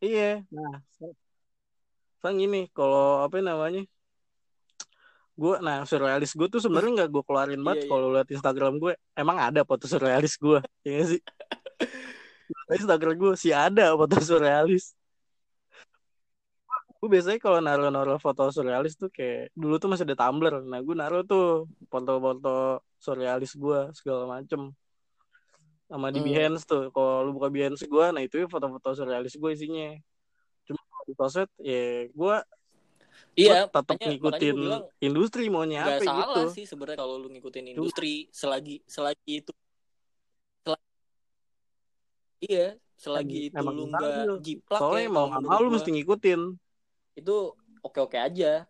[0.00, 0.44] Iya.
[0.52, 0.84] Nah
[2.26, 3.86] soalnya gini kalau apa namanya
[5.36, 7.90] gue nah surrealis gue tuh sebenarnya nggak gue keluarin banget Iya, iya.
[7.92, 11.20] kalau lihat Instagram gue emang ada foto surrealis gue ya sih?
[12.82, 14.96] Instagram gue sih ada foto surrealis.
[16.96, 20.64] Gue biasanya kalau naruh-naruh foto surrealis tuh kayak dulu tuh masih ada Tumblr.
[20.64, 24.72] Nah gue naruh tuh foto-foto surrealis gue segala macem
[25.86, 26.26] sama di Hmm.
[26.28, 26.90] Behance tuh.
[26.90, 29.94] Kalau lu buka Behance gue nah itu foto-foto surrealis gue isinya.
[30.66, 32.36] Cuma di sosmed ya gue
[33.36, 36.42] Iya, tetap ngikutin makanya bilang industri maunya apa salah gitu.
[36.56, 39.52] sih sebenarnya kalau lu ngikutin industri selagi selagi itu
[40.64, 40.80] sel-
[42.40, 44.34] iya selagi itu Emang lu benar, nggak Bil.
[44.40, 46.40] jiplak soalnya ya mau mau lu mesti ngikutin.
[47.12, 47.36] Itu
[47.84, 48.64] oke oke aja.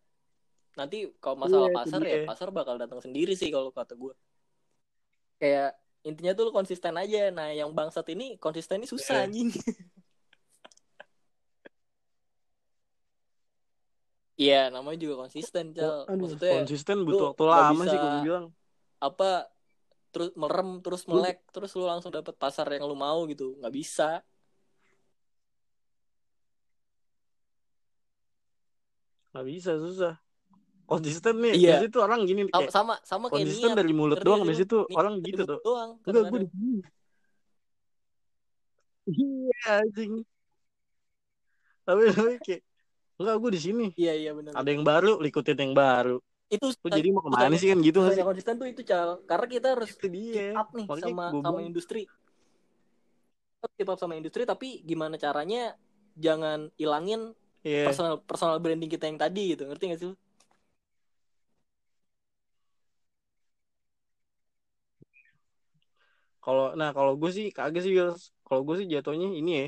[0.74, 4.12] Nanti kalau masalah Iya, pasar ya pasar bakal datang sendiri sih kalau kata gue
[5.38, 7.35] kayak intinya tuh lu konsisten aja.
[7.35, 9.27] Nah yang bangsat ini konsisten ini susah Iya.
[9.27, 9.51] anjing.
[14.37, 16.05] Iya, namanya juga konsisten, Cal.
[16.05, 18.47] Aduh, Maksudnya konsisten lu butuh waktu lama sih gue bilang.
[19.01, 19.49] apa
[20.12, 23.57] terus merem terus Lu- melek terus lu langsung dapet pasar yang lu mau gitu.
[23.57, 24.21] Nggak bisa.
[29.33, 30.14] Nggak bisa susah
[30.87, 31.53] konsisten nih.
[31.59, 31.68] Iya.
[31.83, 34.83] biasanya tuh orang gini kayak sama, sama kayak konsisten niat dari mulut Ngerti doang tuh
[34.87, 35.61] Niat orang dari gitu mulut tuh.
[35.66, 36.49] doang enggak gue di
[39.07, 40.12] iya anjing.
[41.87, 42.62] Tapi tapi kayak
[43.18, 43.87] enggak gue di sini.
[43.99, 46.16] Iya iya benar ada yang baru ikutin yang baru.
[46.46, 47.99] Itu lu jadi mau ke mana sih kan gitu.
[48.07, 49.18] nggak konsisten tuh itu cal.
[49.27, 50.55] Karena kita harus itu dia.
[50.55, 52.03] keep up nih Makanya sama sama industri.
[53.59, 55.75] Kita keep up sama industri tapi gimana caranya
[56.16, 57.35] jangan ilangin
[57.66, 57.85] iya.
[57.85, 59.66] personal personal branding kita yang tadi gitu.
[59.66, 60.16] Ngerti gak sih lu?
[66.46, 67.92] Kalau nah kalau gue sih kagak sih
[68.46, 69.66] kalau gue sih jatuhnya ini ya.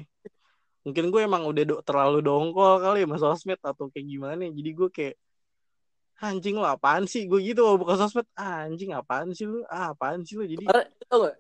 [0.86, 4.46] Mungkin gue emang udah do- terlalu dongkol kali ya mas sosmed atau kayak gimana.
[4.46, 5.14] Jadi gue kayak
[6.22, 7.26] anjing lo apaan sih?
[7.26, 9.66] Gue gitu kalau buka sosmed "Ah, anjing apaan sih lu?
[9.66, 10.46] Ah apaan sih lu?
[10.46, 10.88] Jadi kemarin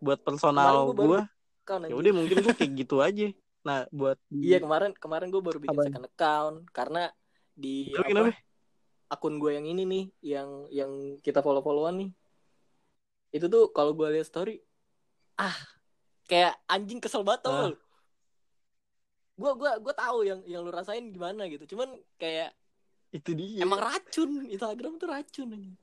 [0.02, 1.22] buat personal gue
[1.88, 3.26] ya udah mungkin gue kayak gitu aja.
[3.62, 5.86] Nah buat Iya kemarin kemarin gue baru bikin Apaan?
[5.90, 6.56] second account.
[6.74, 7.02] Karena
[7.54, 8.30] di Lu apa, kenapa?
[9.08, 10.04] akun gue yang ini nih
[10.36, 10.92] yang yang
[11.24, 12.10] kita follow followan nih.
[13.32, 14.60] Itu tuh kalau gue lihat story
[15.38, 15.56] ah
[16.28, 17.76] kayak anjing kesel banget tau lu.
[19.38, 21.74] gue gue gue tahu yang yang lu rasain gimana gitu.
[21.74, 22.50] Cuman kayak
[23.14, 23.62] itu dia.
[23.62, 24.50] emang racun.
[24.50, 25.78] Instagram tuh racun anjing.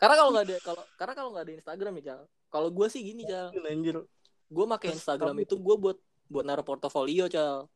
[0.00, 3.02] karena kalau nggak ada kalau karena kalau nggak ada Instagram nih cal kalau gue sih
[3.04, 4.00] gini cal anjir.
[4.50, 5.98] Gue pakai Instagram itu gue buat
[6.30, 7.66] buat naruh portofolio cal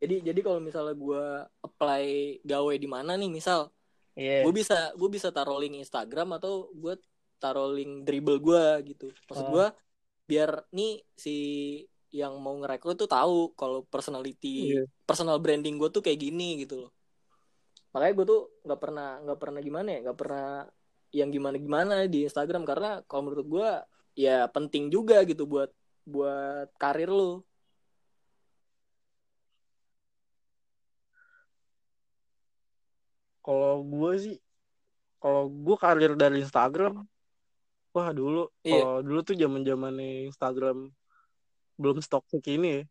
[0.00, 1.24] jadi jadi kalau misalnya gue
[1.60, 3.68] apply gawe di mana nih misal
[4.16, 4.40] iya.
[4.42, 6.96] gue bisa gue bisa taruh link Instagram atau gue
[7.40, 9.50] taruh link dribble gue gitu maksud Oh.
[9.50, 9.66] gue
[10.28, 11.36] biar nih si
[12.10, 14.82] yang mau ngerekrut tuh tahu kalau personality Iya.
[15.02, 16.92] personal branding gue tuh kayak gini gitu loh
[17.90, 20.46] makanya gue tuh nggak pernah nggak pernah gimana ya nggak pernah
[21.10, 23.70] yang gimana gimana di Instagram karena kalau menurut gue
[24.14, 25.70] ya penting juga gitu buat
[26.06, 27.42] buat karir lo
[33.40, 34.36] kalau gue sih
[35.20, 37.04] kalau gue karir dari Instagram
[37.90, 38.80] wah dulu Iya.
[38.82, 40.78] kalau dulu tuh zaman zamannya Instagram
[41.80, 42.82] belum stok segini ya.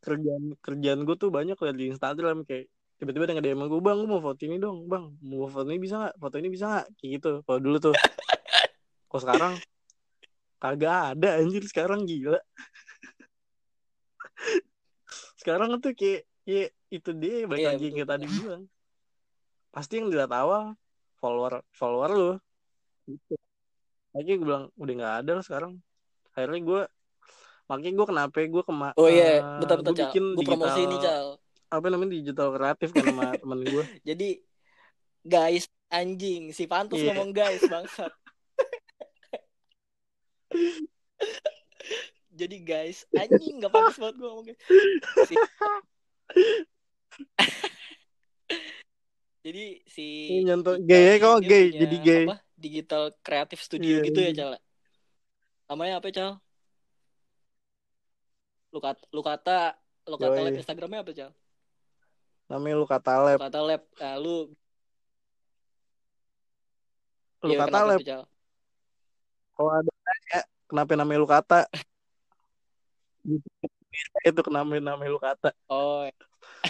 [0.00, 2.66] Kerjaan kerjaan gue tuh banyak liat di Instagram kayak
[3.00, 5.04] tiba-tiba ada yang gue bang gue mau foto ini dong bang.
[5.20, 6.14] Mau foto ini bisa nggak?
[6.16, 6.86] Foto ini bisa nggak?
[6.96, 7.94] Kayak gitu kalau dulu tuh.
[9.10, 9.54] Kalau sekarang
[10.62, 12.38] kagak ada anjir sekarang gila.
[15.34, 18.06] Sekarang tuh kayak ya itu dia balik lagi yang betul.
[18.06, 18.62] kayak tadi bilang.
[19.74, 20.78] Pasti yang dilihat awal
[21.18, 22.32] follower follower lo
[23.10, 23.39] gitu
[24.10, 25.72] makanya gue bilang udah nggak ada lah sekarang
[26.34, 26.82] akhirnya gue
[27.66, 30.90] makanya gue kenapa gue kema oh iya eh, betul betul gue bikin gue promosi digital-
[30.90, 31.26] ini cal
[31.70, 34.28] apa namanya digital kreatif kan sama temen gue jadi
[35.22, 37.14] guys anjing si Pantus Iya.
[37.14, 38.10] ngomong guys bangsat
[42.40, 44.60] jadi guys anjing nggak pantas banget gue ngomong guys.
[45.28, 45.34] si...
[49.46, 52.24] jadi si Ini nyontoh gay ya, kok gay, jadi gay.
[52.26, 54.36] apa, digital creative studio Iya, gitu ya iya.
[54.36, 54.50] cal
[55.66, 56.30] namanya apa cal
[58.70, 59.56] lu kata lu kata
[60.06, 60.44] lu kata Yoi.
[60.46, 61.30] lab instagramnya apa cal
[62.50, 63.38] namanya lu kata lu lab.
[63.40, 63.82] Kata lab.
[63.96, 64.34] Nah, lu
[67.40, 68.00] lu iya, kata kenapa lab.
[69.56, 69.92] kalau ada
[70.30, 71.58] ya kenapa namanya lu kata
[74.28, 76.04] itu kenapa namanya lu kata oh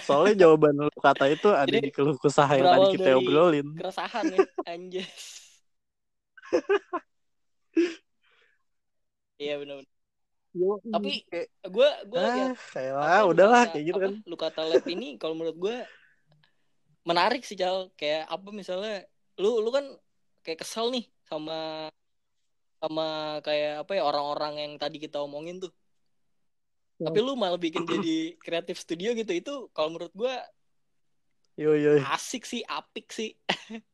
[0.06, 3.66] soalnya jawaban lu kata itu ada Jadi, di keluh kesah yang tadi kita dari- obrolin.
[3.78, 5.06] keresahan ya anjir
[9.40, 9.84] iya benar
[10.90, 11.22] Tapi,
[11.62, 14.12] gue gue ah lihat kayak lah udahlah kayak gitu kan.
[14.26, 15.76] lu kata lab ini kalau menurut gue
[17.06, 19.06] menarik sih Cal kayak apa misalnya
[19.38, 19.86] lu lu kan
[20.42, 21.86] kayak kesel nih sama
[22.80, 25.72] sama kayak apa ya orang-orang yang tadi kita omongin tuh.
[27.00, 30.36] Tapi lu malah bikin jadi kreatif studio gitu itu kalau menurut gua
[31.56, 33.36] yo yo asik sih apik sih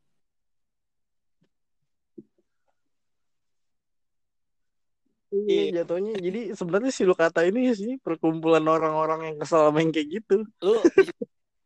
[5.27, 5.83] Iya Iya.
[5.83, 10.23] jatuhnya jadi sebenarnya si lu kata ini sih perkumpulan orang-orang yang kesel sama yang kayak
[10.23, 10.47] gitu.
[10.63, 10.79] lu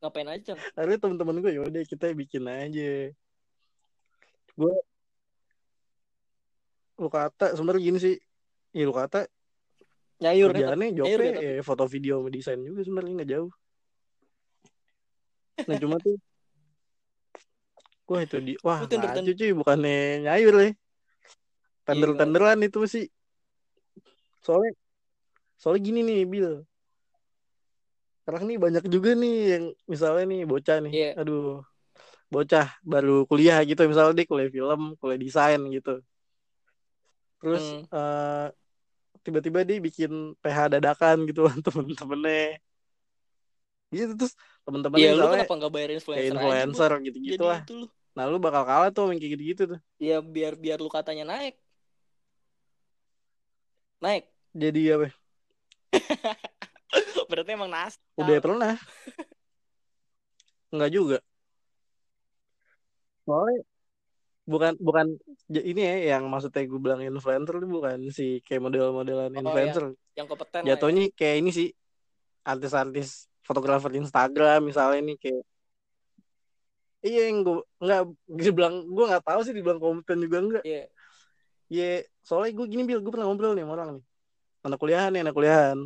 [0.00, 3.12] ngapain aja Akhirnya temen-temen gue yaudah kita bikin aja.
[4.56, 4.74] Gue
[6.96, 8.16] lu kata sebenarnya gini sih.
[8.72, 9.28] Ya lu kata
[10.20, 13.52] nyayur ya kerjaannya jawabnya ya, tapi- eh, foto video sama desain juga sebenarnya nggak jauh.
[15.68, 16.16] Nah cuma tuh
[18.10, 20.70] Wah itu di wah ngaco cuy bukannya nyayur ya.
[21.86, 23.06] Tender-tenderan itu sih.
[24.44, 24.72] Soalnya
[25.60, 26.50] soalnya gini nih Bill.
[28.20, 30.92] Sekarang nih banyak juga nih yang misalnya nih bocah nih.
[30.94, 31.10] Iya.
[31.20, 31.64] Aduh.
[32.34, 35.90] Bocah baru kuliah gitu misalnya dia kuliah film, kuliah desain gitu.
[37.40, 37.82] Terus Hmm.
[37.96, 38.46] eh,
[39.24, 42.60] tiba-tiba dia bikin PH dadakan gitu temen-temennya.
[43.90, 47.04] Gitu terus temen-temennya lu misalnya kenapa nggak bayar influencer, aja, influencer Bu?
[47.06, 47.60] gitu-gitu jadi lah.
[47.66, 49.80] itu lu Nah lu bakal kalah tuh kayak gitu-gitu tuh.
[49.98, 51.54] ya biar biar lu katanya naik
[54.00, 55.08] naik Jadi apa?
[57.30, 58.74] berarti emang nas Udah pernah.
[60.70, 61.18] Enggak juga.
[63.26, 63.62] Soalnya
[64.50, 65.06] bukan bukan
[65.46, 69.94] ini ya yang maksudnya gue bilang influencer itu bukan si kayak model-modelan Oh, influencer.
[70.18, 70.74] yang kompeten ya.
[70.74, 71.68] Jatuhnya kayak ini sih
[72.42, 75.42] artis-artis fotografer Instagram misalnya nih kayak
[77.00, 80.64] Iya yang gue nggak dibilang gue nggak tahu sih dibilang kompeten juga enggak.
[80.66, 80.84] Iya.
[81.70, 84.04] Iya soalnya gue gini bil gue pernah ngobrol nih sama orang nih
[84.66, 85.78] anak kuliahan nih anak kuliahan.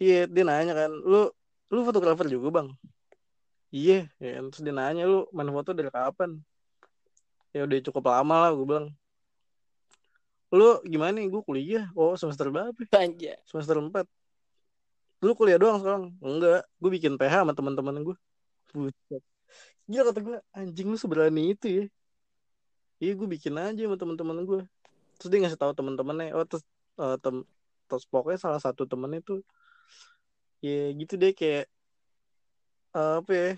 [0.00, 1.28] Iya dia nanya kan lu
[1.68, 2.68] lu fotografer juga bang?
[3.70, 4.44] Iya ya kan.
[4.50, 6.40] terus dia nanya lu main foto dari kapan?
[7.54, 8.88] Ya udah cukup lama lah gue bilang.
[10.50, 11.84] Lu gimana nih gue kuliah?
[11.94, 12.74] Oh semester berapa?
[12.98, 13.38] Anjay.
[13.46, 14.02] Semester 4
[15.22, 16.04] Lu kuliah doang sekarang?
[16.18, 18.16] Enggak Gue bikin PH sama teman-teman gue
[18.74, 19.22] Buset
[19.86, 21.84] Gila kata gue Anjing lu seberani itu ya
[22.98, 24.60] Iya gue bikin aja sama teman-teman gue
[25.22, 27.36] Terus dia ngasih tahu teman-temannya Oh terus eh, tem
[27.86, 29.40] Terus pokoknya salah satu temennya tuh
[30.62, 31.66] Ya gitu deh kayak
[32.94, 33.50] eh, Apa ya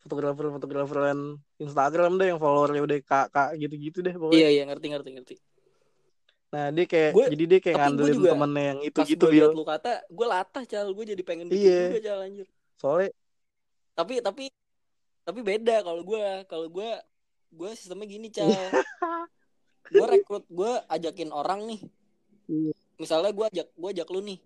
[0.00, 5.34] Fotografer-fotograferan Instagram deh Yang followernya udah kakak gitu-gitu deh pokoknya Iya iya ngerti ngerti ngerti.
[6.50, 9.62] Nah dia kayak Gue- Jadi dia kayak ngandelin juga temennya yang itu gitu liat lu
[9.62, 11.80] kata, gue latah cal, gue jadi pengen bikin Iya.
[11.94, 12.46] juga cal anjir.
[12.74, 13.10] Soalnya
[13.94, 14.44] Tapi tapi
[15.20, 16.90] tapi beda kalau gue, kalau gue
[17.54, 18.50] gue sistemnya gini cal.
[19.94, 21.80] gue rekrut, gue ajakin orang nih.
[22.50, 22.74] Iya.
[22.98, 24.38] Misalnya gue ajak gue ajak lu nih,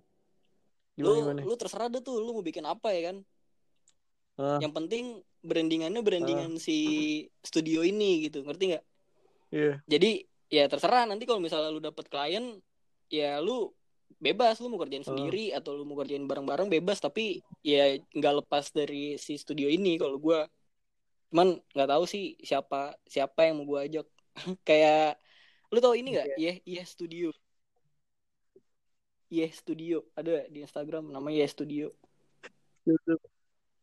[0.94, 3.16] Gimana lu gimana lu terserah deh tuh, lu mau bikin apa ya kan.
[4.36, 4.58] Ah.
[4.60, 5.04] Yang penting
[5.40, 6.76] brandingannya brandingan si
[7.40, 8.84] studio ini gitu, ngerti nggak?
[9.54, 10.10] Iya Jadi
[10.52, 12.60] ya terserah nanti kalau misalnya lu dapet klien,
[13.10, 13.72] ya lu
[14.22, 15.10] bebas lu mau kerjain Oh.
[15.12, 19.98] sendiri atau lu mau kerjain bareng-bareng bebas tapi ya nggak lepas dari si studio ini
[20.00, 20.46] kalau gua
[21.28, 24.06] cuman nggak tahu sih siapa siapa yang mau gua ajak
[24.68, 25.18] kayak
[25.68, 27.34] lu tau ini nggak yeah yeah studio
[29.36, 31.86] yeah studio ada di Instagram namanya yeah studio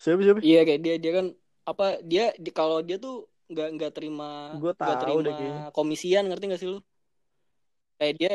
[0.02, 0.40] Siapa siapa?
[0.48, 1.26] iya kayak dia dia kan
[1.72, 3.14] apa dia di, kalau dia tuh
[3.52, 4.26] nggak nggak terima
[4.58, 5.62] nggak tahu terima deh kayaknya.
[5.78, 6.80] komisian ngerti nggak sih lu
[8.00, 8.32] kayak dia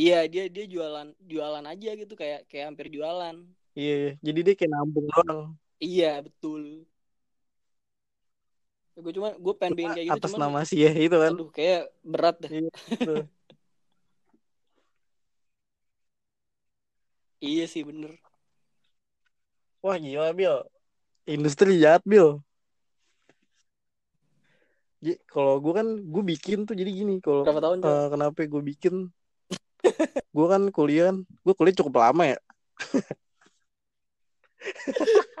[0.00, 3.36] iya dia dia jualan jualan aja gitu kayak kayak hampir jualan
[3.78, 4.10] Iya, iya.
[4.26, 5.40] jadi dia kayak nampung doang.
[5.78, 6.62] iya betul
[9.00, 11.32] gue cuma gue pengen bikin kayak gitu atas cuman nama si ya itu kan.
[11.32, 12.68] aduh kayak berat dah Iya,
[17.40, 18.12] iya sih bener.
[19.80, 20.60] Wah gila Bil.
[21.24, 22.44] Industri jahat Bil.
[25.32, 29.08] Kalau gue kan gue bikin tuh jadi gini kalau berapa tahun eh, kenapa gue bikin?
[30.36, 32.38] Gue kan kuliah kan gue kuliah cukup lama ya.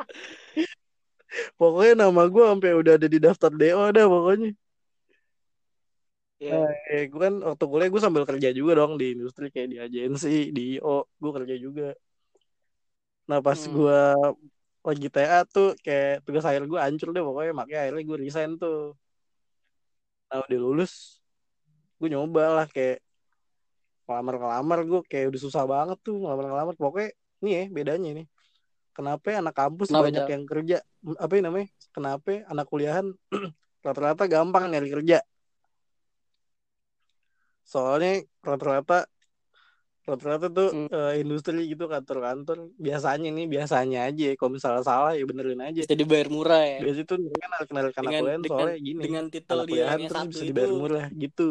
[1.60, 4.50] Pokoknya nama gue sampai udah ada di daftar DO ada pokoknya
[6.40, 6.56] Iya.
[6.88, 10.28] Eh, gue kan waktu kuliah gue sambil kerja juga dong di industri kayak di agensi,
[10.56, 11.86] di IO, gue kerja juga.
[13.28, 13.74] Nah pas Hmm.
[13.76, 13.98] gue
[14.80, 18.96] lagi TA tuh kayak tugas akhir gue hancur deh pokoknya makanya akhirnya gue resign tuh.
[20.32, 20.92] Nah udah lulus,
[22.00, 23.04] gue nyoba lah kayak
[24.08, 26.74] ngelamar-ngelamar gue kayak udah susah banget tuh ngelamar-ngelamar.
[26.80, 27.10] Pokoknya
[27.44, 28.26] nih ya bedanya nih.
[28.96, 30.32] Kenapa anak kampus Kenapa, banyak Jal?
[30.34, 30.76] yang kerja?
[31.20, 31.68] Apa ya namanya?
[31.94, 33.06] Kenapa anak kuliahan
[33.86, 35.18] rata-rata gampang nyari kerja?
[37.70, 39.06] Soalnya rata-rata
[40.02, 40.88] rata-rata tuh Hmm.
[40.90, 45.86] eh, industri gitu kantor-kantor biasanya nih biasanya aja kalau misalnya salah ya benerin aja.
[45.86, 46.78] Bisa dibayar murah ya.
[46.82, 50.18] Biasanya tuh mereka anak dengan kuliahan dengan soalnya gini dengan titel anak dia yang terus
[50.18, 50.48] satu bisa itu.
[50.50, 51.48] dibayar murah gitu.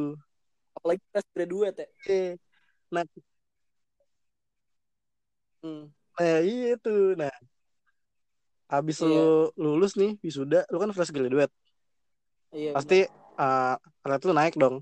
[0.75, 1.87] Apalagi fresh graduate ya.
[1.87, 2.19] Oke.
[2.89, 3.03] nah.
[5.59, 5.83] Hmm.
[6.15, 7.15] nah iya tuh.
[7.15, 7.31] Nah.
[8.69, 9.07] Habis Iya.
[9.07, 9.23] lu
[9.57, 11.53] lulus nih wisuda lu kan fresh graduate.
[12.51, 13.05] Iya pasti
[13.37, 14.81] uh, rate lu naik dong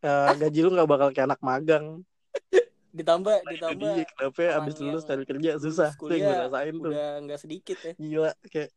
[0.00, 1.86] Eh, gaji lu nggak bakal kayak anak magang.
[2.98, 5.90] Ditambah Nah, ditambah dia kenapa orang abis lulus cari kerja susah.
[5.94, 6.90] tuh yang gue kuliah rasain tuh.
[6.90, 7.92] udah nggak sedikit ya.
[7.94, 8.70] Gila kayak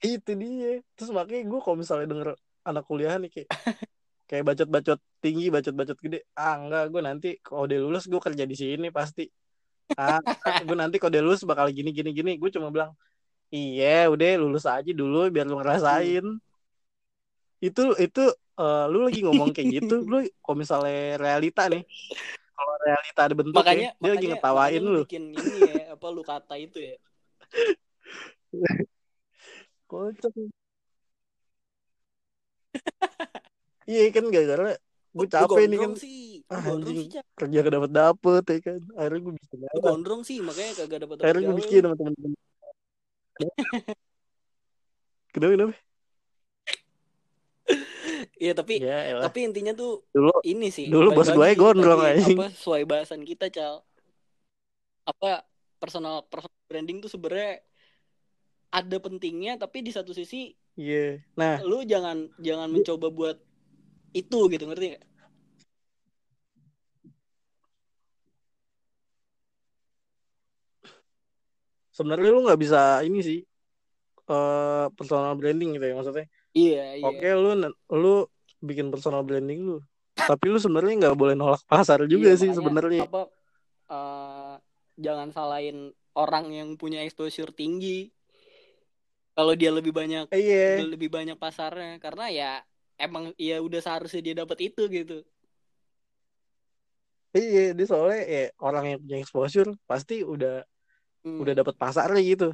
[0.00, 0.72] itu dia.
[0.96, 2.30] Terus makanya gue kalau misalnya denger
[2.66, 3.48] anak kuliah nih kayak
[4.28, 6.18] kayak bacot-bacot tinggi bacot-bacot gede.
[6.34, 9.28] Ah enggak gue nanti kalau udah lulus gue kerja di sini pasti.
[9.94, 10.18] Ah
[10.66, 12.40] gue nanti kalau udah lulus bakal gini gini gini.
[12.42, 12.96] Gue cuma bilang
[13.50, 16.24] iya udah lulus aja dulu biar lu ngerasain.
[17.60, 18.22] Itu itu
[18.56, 21.82] eh, lu lagi ngomong kayak gitu lu kalau misalnya realita nih.
[22.56, 26.22] Kalau realita ada bentuk makanya ya, dia lagi ngetawain lu bikin ini ya apa lu
[26.22, 26.94] kata itu ya.
[29.90, 30.32] Kocak.
[33.90, 34.78] Iya kan gara-gara
[35.10, 35.92] gue Lu capek nih kan.
[35.98, 38.80] sih ah, gondrong anjing sih kerja gak dapet dapet ya kan.
[38.94, 42.49] Akhirnya gue dapat gondrong sih makanya kagak dapat dapat akhirnya gue bikin sama temen-temen
[45.32, 45.74] kenapa kenapa
[48.40, 49.22] iya tapi ya elah.
[49.28, 52.36] tapi intinya tuh dulu ini sih Dulu bos gue gondrong, anjing.
[52.40, 53.84] apa sesuai bahasan kita cal
[55.04, 55.44] apa
[55.80, 57.60] personal personal branding tuh sebenarnya
[58.70, 63.38] ada pentingnya tapi di satu sisi iya nah lu jangan jangan mencoba buat
[64.10, 65.04] itu gitu ngerti gak?
[72.00, 73.38] Sebenarnya lu nggak bisa ini sih
[74.30, 77.04] eh personal branding gitu ya maksudnya Iya iya.
[77.04, 77.50] oke lu
[77.92, 78.14] lu
[78.64, 79.78] bikin personal branding lu
[80.16, 83.28] tapi lu sebenarnya nggak boleh nolak pasar juga Iya, sih sebenarnya Apa
[83.92, 84.54] eh,
[84.96, 88.08] jangan salahin orang yang punya exposure tinggi
[89.36, 92.50] kalau dia lebih banyak iya lebih banyak pasarnya karena ya
[93.00, 95.24] emang ya udah seharusnya dia dapat itu gitu.
[97.32, 100.66] iya dia soalnya ya orang yang punya exposure pasti udah
[101.20, 101.40] Hmm.
[101.44, 102.48] udah dapat pasarnya gitu.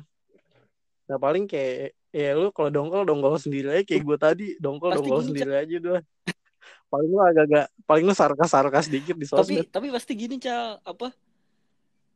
[1.07, 4.47] Nah paling kayak ya lu kalau dongkol dongkol sendiri aja kayak gue tadi.
[4.59, 5.99] Dongkol Pasti dongkol gini, sendiri aja udah
[6.93, 9.71] paling lu agak-agak paling lu sarkas sarkas dikit di tapi sosmed.
[9.71, 10.83] tapi pasti gini cal.
[10.83, 11.15] Apa?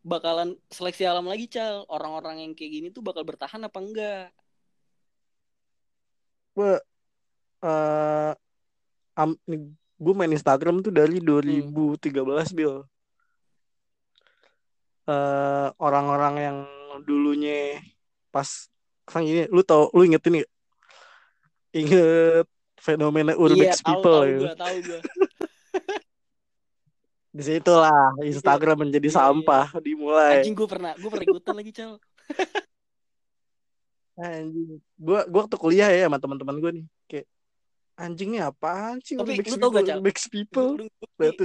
[0.01, 1.87] Bakalan seleksi alam lagi cal.
[1.87, 4.27] Orang-orang yang kayak gini tuh bakal bertahan apa enggak?
[6.59, 6.83] Gue
[7.61, 8.33] eh
[9.15, 9.31] am,
[10.01, 12.11] gue main Instagram tuh dari 2013
[12.57, 12.83] bil
[15.11, 16.59] Eh, orang-orang yang
[17.03, 17.83] dulunya
[18.31, 18.47] pas
[19.03, 20.53] kan gini lu tau lu inget ini gak?
[21.75, 22.47] inget
[22.79, 25.01] fenomena iya urbex tahu people tahu gue tahu gue
[27.41, 29.19] di situ lah Instagram menjadi Iya, iya.
[29.19, 30.43] sampah dimulai.
[30.43, 31.93] Anjing gue pernah gue pernah ikutan lagi cal
[34.21, 34.79] anjing.
[34.95, 37.27] Gua gua waktu kuliah ya sama teman-teman gue nih kayak
[37.99, 40.01] anjing nih apaan sih Tapi urbex lu tau people gak, Cal?
[40.31, 40.69] people?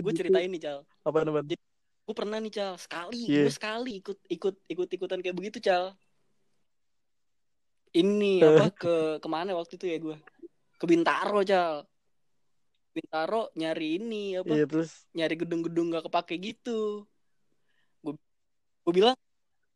[0.05, 1.57] Gue ceritain nih cal apa namanya
[2.05, 2.73] gue pernah nih cal.
[2.77, 3.43] Sekali Iya.
[3.43, 5.97] gue sekali ikut ikut ikut ikutan kayak begitu cal.
[7.91, 8.49] Ini Eh.
[8.51, 10.17] apa ke ke mana waktu itu ya gue
[10.77, 11.87] ke Bintaro cal.
[12.91, 15.03] Bintaro nyari ini apa iya terus?
[15.11, 17.03] nyari gedung-gedung gak kepake gitu.
[17.99, 18.13] Gue
[18.85, 19.17] gue bilang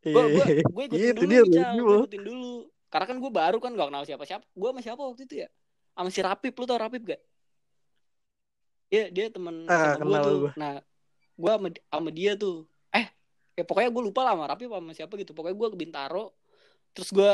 [0.06, 2.54] iya gue gue gue ikutin Iya, itu dulu dia, nih cal gue ikutin dulu.
[2.90, 5.50] Karena kan gue baru kan gak kenal siapa siapa gue sama siapa waktu itu ya?
[5.98, 7.22] Sama si Rapip lu tau Rapip gak
[8.90, 10.38] dia dia teman Ah, gue tuh.
[10.46, 10.52] gua.
[10.58, 10.82] nah
[11.40, 12.68] gue sama, sama dia tuh.
[12.92, 13.08] Eh.
[13.56, 15.32] Ya pokoknya gue lupa lah sama Rapip sama siapa gitu.
[15.32, 16.36] Pokoknya gue ke Bintaro
[16.92, 17.32] terus gue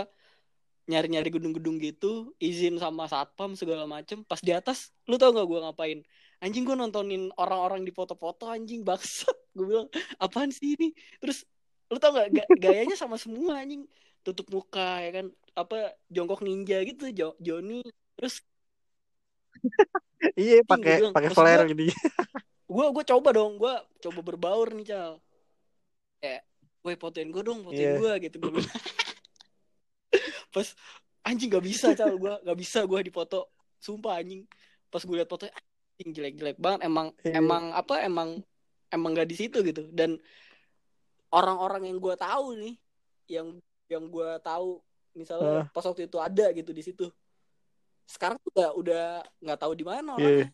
[0.86, 4.22] nyari-nyari gedung-gedung gitu izin sama satpam segala macem.
[4.22, 6.00] Pas di atas lu tau gak gue ngapain?
[6.46, 9.90] Anjing gue nontonin orang-orang di foto-foto anjing baksat gue bilang
[10.22, 10.94] apaan sih ini?
[11.18, 11.42] Terus
[11.90, 13.90] lu tau gak ga- gayanya sama semua anjing.
[14.22, 15.26] Tutup muka ya kan?
[15.58, 17.82] Apa jongkok ninja gitu jo Joni
[18.16, 18.46] terus
[20.40, 21.92] iya pakai pakai flare gitu
[22.66, 25.12] gue gue coba dong gue coba berbaur nih cal
[26.18, 26.42] kayak
[26.82, 27.98] gue fotoin gue dong fotoin Iya.
[27.98, 28.66] gue gitu gue bilang.
[30.54, 30.68] pas
[31.22, 34.46] anjing gak bisa cal gue gak bisa gue dipoto sumpah anjing
[34.88, 35.54] pas gue liat fotonya
[35.94, 37.38] anjing jelek-jelek banget emang Iya.
[37.38, 38.30] emang apa emang
[38.90, 40.18] emang gak di situ gitu dan
[41.30, 42.76] orang-orang yang gue tahu nih
[43.28, 43.48] yang
[43.86, 44.80] yang gue tahu
[45.14, 47.06] misalnya pas waktu itu ada gitu di situ
[48.06, 49.06] sekarang tuh udah udah
[49.40, 50.46] nggak tahu di mana Iya.
[50.46, 50.48] orangnya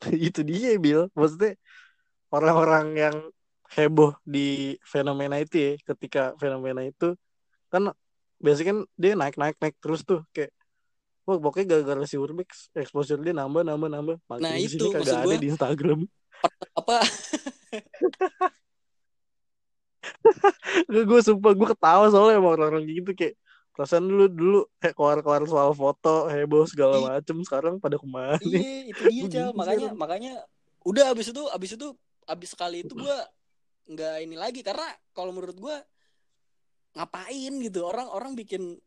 [0.28, 1.56] itu dia Bill maksudnya
[2.32, 3.16] orang-orang yang
[3.70, 7.14] heboh di fenomena itu ya ketika fenomena itu
[7.70, 7.94] kan
[8.42, 10.50] biasanya kan dia naik naik naik terus tuh kayak
[11.28, 14.16] Wah, pokoknya gara-gara si Urbex exposure dia nambah nambah nambah.
[14.26, 16.00] Makin Nah, di itu, sini kagak ada di Instagram.
[16.74, 17.04] apa
[21.10, 23.36] gue sumpah gue ketawa soalnya orang-orang gitu kayak
[23.80, 27.04] perasaan dulu dulu kayak keluar-keluar soal foto heboh segala Ih.
[27.08, 30.32] macem sekarang pada ke mana iya itu dia cal makanya makanya
[30.84, 31.88] udah abis itu abis itu
[32.28, 33.16] abis sekali itu gue
[33.90, 34.60] nggak ini lagi.
[34.62, 35.76] Karena kalau menurut gue
[36.94, 37.82] ngapain gitu?
[37.82, 38.78] Orang orang bikin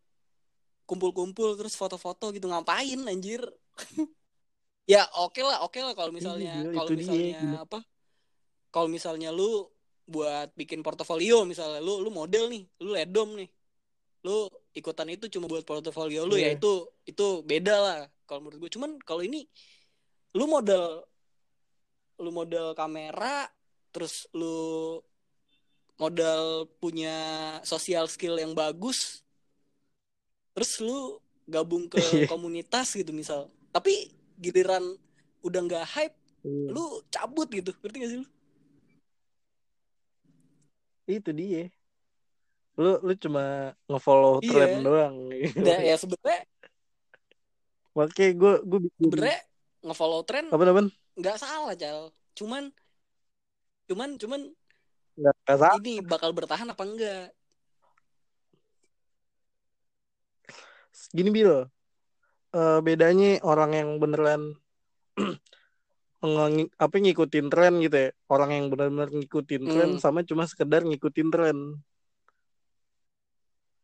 [0.88, 2.48] kumpul-kumpul terus foto-foto gitu.
[2.48, 3.44] Ngapain anjir?
[4.84, 7.60] Ya oke lah oke lah kalau misalnya Iya, kalau itu dia, misalnya gila.
[7.64, 7.80] apa?
[8.68, 9.72] Kalau misalnya lu
[10.04, 13.48] buat bikin portofolio misalnya lu lu model nih lu ledom nih
[14.24, 16.58] lu ikutan itu cuma buat portofolio lu ya Iya.
[16.58, 19.44] itu itu beda lah kalau menurut gue cuman kalau ini
[20.34, 21.04] lu model
[22.24, 23.52] lu model kamera
[23.92, 25.04] terus lu
[26.00, 27.14] modal punya
[27.68, 29.22] social skill yang bagus
[30.56, 32.00] terus lu gabung ke
[32.32, 33.52] komunitas gitu misal.
[33.76, 34.96] Tapi giliran
[35.44, 36.76] udah nggak hype Iya.
[36.76, 37.72] lu cabut gitu.
[37.80, 38.28] Ngerti gak sih lu?
[41.08, 41.68] Itu dia
[42.74, 43.44] lu lu cuma
[43.86, 44.50] ngefollow Iya.
[44.50, 45.16] tren doang.
[45.56, 46.42] Nah, ya sebenarnya
[47.94, 49.40] makanya gue gue bikin sebenarnya
[49.86, 50.82] ngefollow tren apa apa?
[51.14, 52.74] nggak salah cal cuman
[53.86, 54.42] cuman cuman
[55.14, 55.78] nggak salah.
[55.78, 57.30] ini bakal bertahan apa enggak?
[61.14, 61.70] Gini bil.
[62.54, 64.58] Eh, bedanya orang yang beneran
[66.24, 68.10] nge- apa ngikutin tren gitu ya.
[68.26, 70.02] Orang yang benar-benar ngikutin tren Hmm.
[70.02, 71.58] sama cuma sekedar ngikutin tren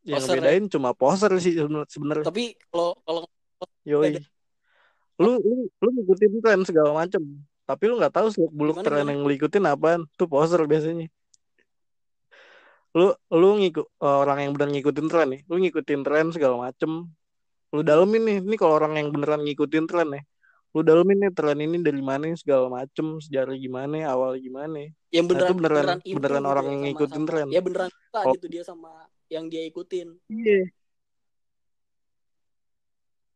[0.02, 0.40] yang Poser ya?
[0.40, 1.52] bedain cuma poser sih
[1.86, 2.24] sebenarnya.
[2.24, 3.22] Tapi kalau kalau
[3.84, 4.16] yoi.
[5.20, 7.20] Lu lu lu ngikutin tren segala macem.
[7.68, 10.00] Tapi lu nggak tahu seluk beluk Gimana, tren yang lu ikutin apaan.
[10.16, 11.06] Tuh poser biasanya.
[12.96, 15.40] Lu lu ngikut orang yang benar ngikutin tren nih.
[15.46, 17.06] Lu ngikutin tren segala macem.
[17.70, 18.36] Lu dalemin nih.
[18.42, 20.24] Ini kalau orang yang beneran ngikutin tren nih.
[20.74, 23.22] Lu dalemin nih tren ini dari mana segala macem.
[23.22, 24.90] Sejarah gimana awal gimana.
[25.14, 27.46] Yang Nah, itu beneran beneran- beneran orang ya yang ngikutin sama- tren.
[27.50, 28.32] ya beneran suka Oh.
[28.34, 28.90] gitu dia sama
[29.30, 30.18] yang dia ikutin.
[30.26, 30.68] Iya.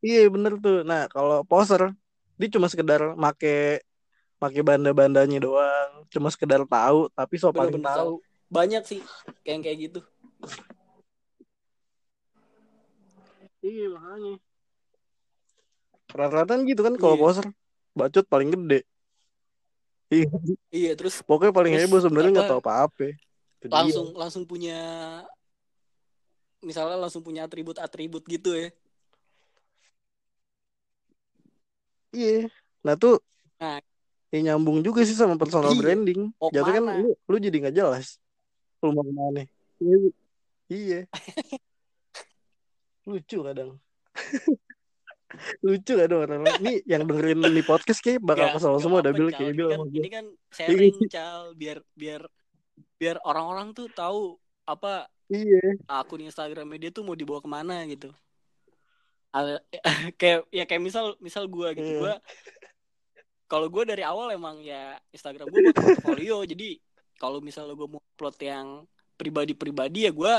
[0.04, 0.82] Iya bener tuh.
[0.84, 1.94] Nah kalau poser
[2.36, 3.80] dia cuma sekedar make
[4.42, 6.04] make banda-bandanya doang.
[6.10, 8.14] Cuma sekedar tahu tapi so paling Bener-bener tahu.
[8.50, 9.00] banyak sih
[9.46, 10.00] kayak kayak gitu.
[13.64, 14.34] Iya makanya.
[16.12, 17.22] Rata-rata gitu kan kalau Iya.
[17.24, 17.46] poser
[17.96, 18.84] bacot paling gede.
[20.12, 20.28] Iya.
[20.68, 23.06] Iya terus pokoknya paling Terus heboh sebenarnya nggak tahu apa-apa.
[23.64, 23.72] Dia.
[23.72, 24.76] langsung langsung punya
[26.64, 28.68] misalnya langsung punya atribut-atribut gitu ya.
[32.10, 32.48] Iya.
[32.82, 33.18] Nah tuh
[33.58, 33.80] Nah.
[34.28, 35.80] ya nyambung juga sih sama personal Iya.
[35.80, 36.20] branding.
[36.36, 38.18] Mau jadi kan lu lu jadi nggak jelas
[38.80, 39.40] lu mau ke mana
[39.80, 39.96] iya.
[40.68, 41.00] Iya
[43.08, 43.70] lucu kadang.
[45.66, 49.18] Lucu kadang orang ini yang dengerin di podcast kayak bakal Nggak- kesel semua udah apa-apa,
[49.18, 49.38] bil Cal.
[49.42, 52.22] kayak bil kan, sama gue ini kan sharing cal biar biar
[52.96, 55.64] biar orang-orang tuh tahu apa iya.
[55.88, 58.12] Akun Instagramnya dia tuh mau dibawa ke mana gitu.
[60.20, 61.90] Kayak ya kayak misal misal gue gitu.
[61.90, 62.00] Iya.
[62.00, 62.14] gue
[63.44, 66.78] kalau gue dari awal emang ya Instagram gue buat portfolio jadi
[67.18, 68.66] kalau misalnya gue mau upload yang
[69.18, 70.34] pribadi-pribadi ya gue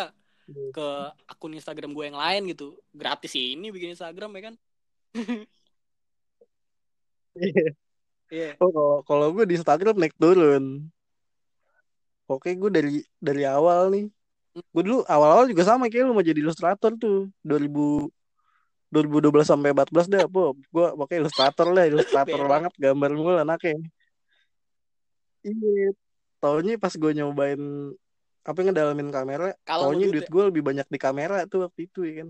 [0.45, 0.69] Iya.
[0.77, 0.87] ke
[1.25, 2.77] akun Instagram gue yang lain gitu.
[2.93, 4.55] Gratis sih ini bikin Instagram ya kan?
[7.35, 7.67] Iya.
[8.31, 8.49] iya.
[8.61, 10.87] Oh kalau kalau gue di Instagram naik turun.
[12.29, 14.05] Oke gue dari dari awal nih
[14.55, 18.07] gue dulu awal-awal juga sama kayak lu mau jadi ilustrator tuh 2000
[18.93, 20.55] 2012 sampai 14 deh, po.
[20.71, 23.75] Gue pakai ilustrator lah, ilustrator banget gambar mulu anaknya.
[25.43, 25.91] Iya,
[26.39, 27.59] taunya pas gue nyobain
[28.45, 32.13] apa ngedalamin kamera, taunya sama duit gue lebih banyak di kamera tuh waktu itu ya
[32.23, 32.29] kan.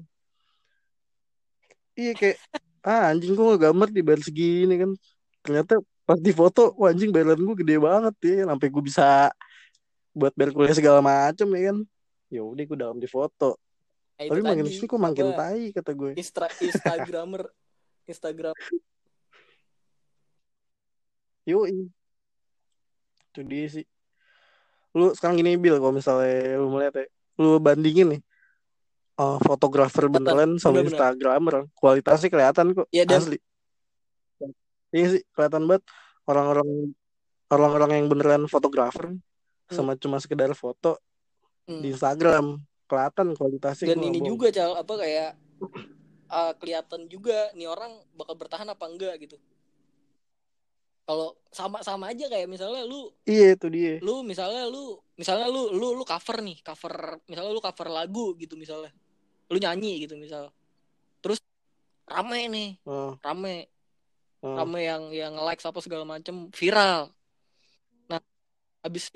[1.96, 2.38] Iya kayak
[2.84, 4.92] ah anjing gue gambar dibayar segini kan.
[5.46, 9.30] Ternyata pas di foto, wah anjing bayaran gue gede banget ya, sampai gue bisa
[10.16, 11.78] buat bayar kuliah segala macem ya kan.
[12.30, 13.60] Ya udah gue dalam di foto.
[14.16, 16.12] Itu Tapi makin sini kok makin apa, tai kata gue.
[16.16, 17.44] Instra Instagramer
[18.12, 18.56] Instagram
[21.46, 21.86] Yoi.
[23.30, 23.86] Itu dia sih.
[24.96, 27.06] Lu sekarang gini Bil, kalau misalnya lu melihat ya,
[27.38, 28.22] lu bandingin nih.
[29.16, 30.92] eh, fotografer beneran sama bener-bener.
[30.92, 33.40] Instagramer, kualitasnya kelihatan kok Iya, dan- asli.
[34.92, 35.84] Iya sih, kelihatan banget
[36.28, 36.92] orang-orang
[37.48, 39.16] orang-orang yang beneran fotografer
[39.72, 41.00] sama cuma sekedar foto
[41.66, 41.82] Hmm.
[41.82, 45.32] di Instagram kelihatan kualitasnya dan ini juga cal apa kayak
[46.30, 49.42] uh, kelihatan juga nih orang bakal bertahan apa enggak gitu
[51.06, 53.14] kalau sama-sama aja kayak misalnya lu.
[53.30, 54.02] Iya itu dia.
[54.02, 58.58] lu misalnya lu misalnya lu lu lu cover nih cover misalnya lu cover lagu gitu
[58.58, 58.90] misalnya
[59.48, 60.50] lu nyanyi gitu misal
[61.22, 61.40] terus
[62.10, 63.70] rame nih Oh, rame
[64.42, 64.58] oh.
[64.58, 67.14] rame yang yang like apa segala macem viral
[68.10, 68.20] nah
[68.82, 69.14] habis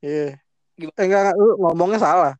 [0.00, 0.40] Iya.
[0.76, 0.96] Gimana?
[0.96, 2.34] Eh enggak, enggak, lu ngomongnya salah.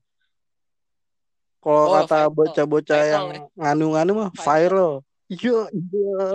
[1.61, 3.41] Kalau Oh, kata bocah-bocah yang ya.
[3.61, 5.05] nganu-nganu mah Viral.
[5.31, 6.27] Iya, iya,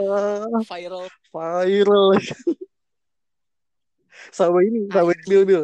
[0.63, 2.15] viral viral.
[4.38, 5.28] sama ini, sama ini IG.
[5.28, 5.63] Bil Bil.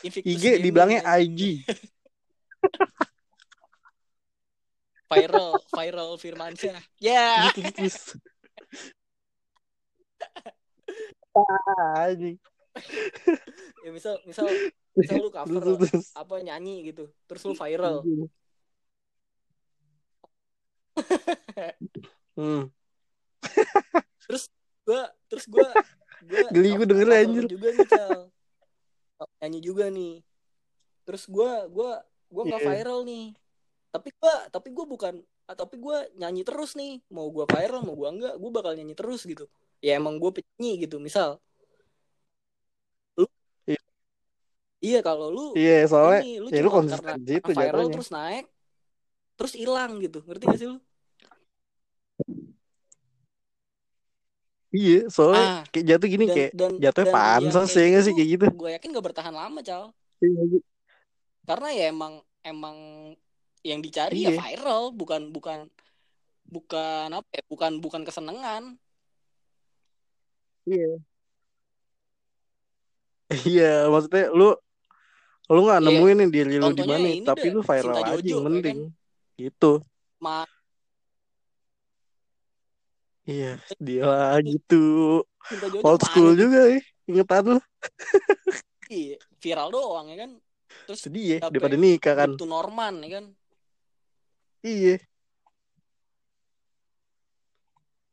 [0.00, 1.04] Invictus IG dibilangnya.
[1.20, 1.66] IG.
[5.12, 7.96] viral viral Firmansyah ya Gitu terus.
[11.32, 12.36] Ah, anjing.
[13.84, 14.48] ya misal misal
[14.96, 16.08] misal lu cover Terus, terus, terus.
[16.16, 17.96] apa nyanyi gitu terus lu viral
[22.32, 22.64] Hmm.
[24.88, 25.68] gua terus gua
[26.24, 27.44] gua Geli gua denger, anjir.
[27.46, 28.20] juga nih cal
[29.40, 30.14] nyanyi juga nih
[31.04, 32.00] terus gua gua
[32.32, 32.68] gua nggak Iya.
[32.72, 33.26] viral nih
[33.92, 35.14] tapi gua tapi gua bukan
[35.46, 38.96] ah, tapi gua nyanyi terus nih mau gua viral mau gua enggak gua bakal nyanyi
[38.96, 39.44] terus gitu
[39.84, 41.36] ya emang gua penyanyi gitu misal
[43.14, 43.28] lu
[43.68, 43.78] Iya.
[44.82, 47.94] Iya kalau lu Iya, soalnya ini lu ya lu konsisten gitu viral jatuhnya.
[47.94, 48.44] terus naik
[49.38, 50.78] terus hilang gitu ngerti gak sih lu
[54.72, 57.88] Iya, soalnya ah kayak jatuh gini dan kayak dan jatuhnya dan yang pansos ya sih
[57.92, 58.46] gitu kayak gitu.
[58.56, 59.92] gue yakin gak bertahan lama cal
[60.24, 60.40] Iya,
[61.44, 62.76] karena ya emang emang
[63.62, 64.40] yang dicari ya Iya.
[64.40, 65.68] viral bukan bukan
[66.48, 68.80] bukan apa ya bukan bukan kesenangan
[70.64, 70.96] Iya.
[73.48, 74.56] Iya, maksudnya lu
[75.52, 75.88] lu nggak Iya.
[75.92, 78.78] nemuin nih diri lu di mana, tapi lu viral Sinta aja Jojo, yang ya penting.
[79.36, 79.72] Gitu.
[80.22, 80.36] Ma
[83.22, 84.84] Iya, dia gitu.
[85.46, 86.38] Sinta Jojo Old school tuh?
[86.48, 86.80] juga ya.
[87.06, 87.58] Ingetan lu.
[88.88, 90.30] Iya, viral doang ya kan
[90.88, 91.80] terus Sedih ya, daripada ya?
[91.80, 92.28] nikah kan.
[92.34, 93.24] Bribtu Norman ya kan
[94.62, 94.96] Iya.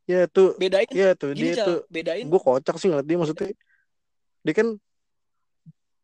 [0.10, 3.54] Ya tuh, bedain ya tuh dia cal tuh bedain gue kocak sih ngeliat dia maksudnya.
[4.42, 4.68] Dia kan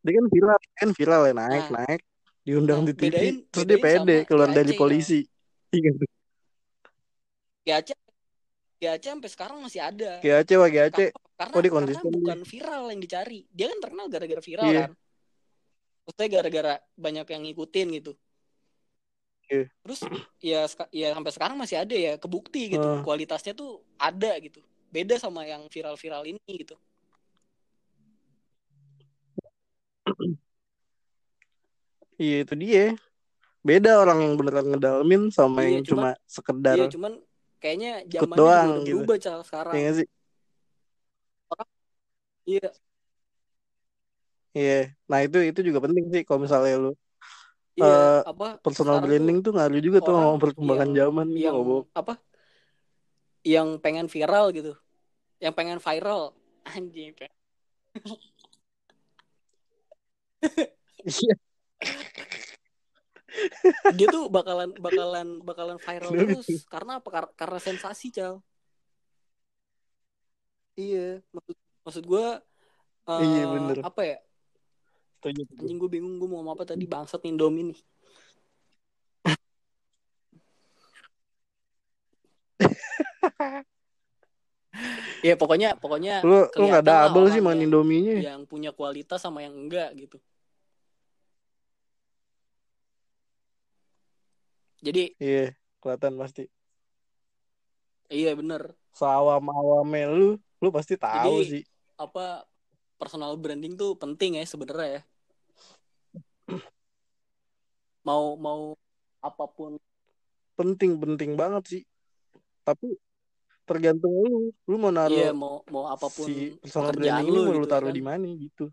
[0.06, 1.82] dia kan viral, dia kan viral ya naik Nah.
[1.82, 2.00] naik
[2.40, 4.78] diundang Nah, di TV bedain- terus dia bedain pede sama keluar dari Cal.
[4.78, 5.20] polisi.
[5.68, 5.90] Iya.
[7.66, 7.88] GAC
[8.76, 11.10] GAC sampai sekarang masih ada GAC wah GAC.
[11.34, 12.16] karena Oh, dia karena dia.
[12.16, 14.80] bukan viral yang dicari dia kan terkenal gara-gara viral Iya.
[14.80, 14.90] kan
[16.00, 18.12] maksudnya gara-gara banyak yang ngikutin gitu
[19.46, 19.64] Iya.
[19.82, 20.00] terus
[20.40, 23.02] ya ya sampai sekarang masih ada ya kebukti gitu Ah.
[23.02, 26.78] kualitasnya tuh ada gitu beda sama yang viral-viral ini gitu
[32.16, 32.84] Iya itu dia.
[33.66, 37.12] Beda orang yang beneran ngedalamin sama Iya, yang cuma sekedar iya cuman
[37.60, 38.94] kayaknya zamannya doang udah gitu.
[39.02, 40.06] berubah cal sekarang ya nggak sih?
[42.46, 42.68] iya
[44.56, 44.72] Iya.
[45.10, 46.90] Nah itu itu juga penting sih kalau misalnya lu
[47.76, 51.26] iya Eh, apa personal tuh branding tuh ngaruh juga tuh orang sama perkembangan yang- zaman
[51.28, 51.82] gitu yang ngomong.
[51.92, 52.12] apa
[53.44, 54.72] yang pengen viral gitu
[55.44, 56.32] yang pengen viral
[56.64, 57.28] anjing Iya.
[63.92, 66.46] dia tuh bakalan bakalan bakalan viral terus.
[66.66, 67.08] karena apa?
[67.10, 68.40] Kar- karena sensasi cal.
[70.74, 71.20] Iya.
[71.32, 72.26] Maksud maksud gue
[73.06, 73.76] Iya, bener.
[73.86, 74.18] apa ya?
[75.22, 76.84] Setuju, anjing gue bingung gue mau ngomong apa tadi.
[76.84, 77.78] Bangsat Indomie nih.
[85.24, 88.14] Ya pokoknya pokoknya Lu lu nggak lah double sih yang- Indominya.
[88.20, 90.20] yang punya kualitas sama yang enggak gitu
[94.86, 95.44] jadi Iya,
[95.82, 96.46] kelihatan pasti.
[98.08, 101.62] iya bener Sawam-awame lu, lu pasti tahu Jadi- sih.
[101.96, 102.46] apa
[102.96, 105.02] personal branding tuh penting ya sebenarnya ya
[108.02, 108.78] mau mau
[109.18, 109.74] apa pun
[110.56, 111.82] Penting penting banget sih.
[112.64, 112.96] Tapi
[113.68, 117.52] tergantung lu, lu mau naruh iya mau mau apa pun si personal branding lu mau
[117.52, 117.96] lu gitu taruh kan.
[117.98, 118.70] di mana gitu.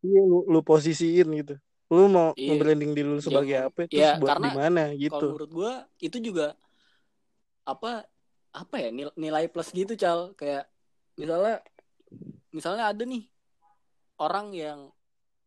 [0.00, 1.54] Iya, lu, lu posisiin gitu.
[1.86, 2.50] Lu mau Iya.
[2.50, 5.26] nge-branding diri lu sebagai Jangan- apa terus ya, buat karena di mana kalau gitu.
[5.30, 6.46] menurut gua itu juga
[7.62, 7.90] apa
[8.50, 10.66] apa ya nil- nilai plus gitu cal kayak
[11.14, 11.62] misalnya
[12.50, 13.22] misalnya ada nih
[14.16, 14.80] orang yang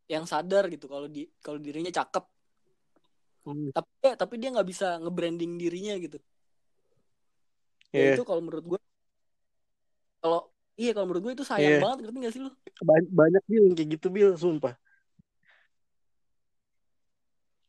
[0.06, 2.24] yang sadar gitu kalau di kalau dirinya cakep
[3.42, 3.72] Hmm.
[3.72, 6.20] tapi dia tapi dia nggak bisa nge-branding dirinya gitu
[7.90, 8.14] ya Iya.
[8.16, 8.80] itu kalau menurut gue
[10.20, 10.40] kalau
[10.76, 11.82] iya kalau menurut gue itu sayang Iya.
[11.82, 14.76] banget ngerti gak sih lu Ba- banyak bil yang kayak gitu bil sumpah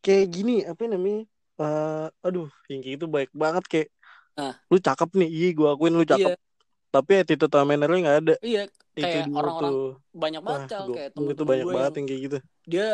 [0.01, 1.25] kayak gini apa namanya
[1.57, 3.89] Eh, aduh yang kayak gitu baik banget kayak
[4.33, 4.57] Ah.
[4.67, 6.33] lu cakep nih iya gue akuin lu cakep.
[6.33, 6.41] Iya.
[6.89, 8.35] Tapi attitude sama mannernya nggak ada.
[8.41, 9.93] Iya itu kayak orang-orang tuh.
[10.11, 12.39] banyak banget gua- kayak gua itu banyak gue banget yang yang kayak gitu.
[12.65, 12.89] dia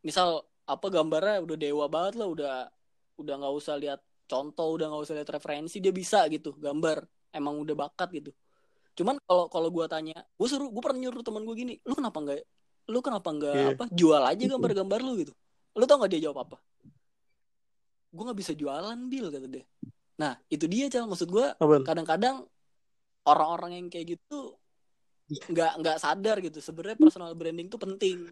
[0.00, 0.28] misal
[0.64, 2.54] apa gambarnya udah dewa banget lah udah
[3.14, 7.04] udah nggak usah lihat contoh udah nggak usah lihat referensi dia bisa gitu gambar.
[7.30, 8.30] Emang udah bakat gitu.
[8.94, 12.16] Cuman kalau kalau gue tanya gue suruh gue pernah nyuruh teman gue gini lu kenapa
[12.16, 12.40] nggak
[12.86, 13.68] lu kenapa nggak Iya.
[13.76, 15.34] apa jual aja gambar-gambar lu gitu
[15.74, 16.56] lu tau nggak dia jawab apa?
[18.14, 19.64] Gue nggak bisa jualan bil kata dia.
[20.22, 21.46] Nah itu dia cal maksud gue
[21.82, 22.46] kadang-kadang
[23.26, 24.54] orang-orang yang kayak gitu
[25.50, 26.62] nggak nggak sadar gitu.
[26.62, 28.30] Sebenarnya personal branding tuh penting.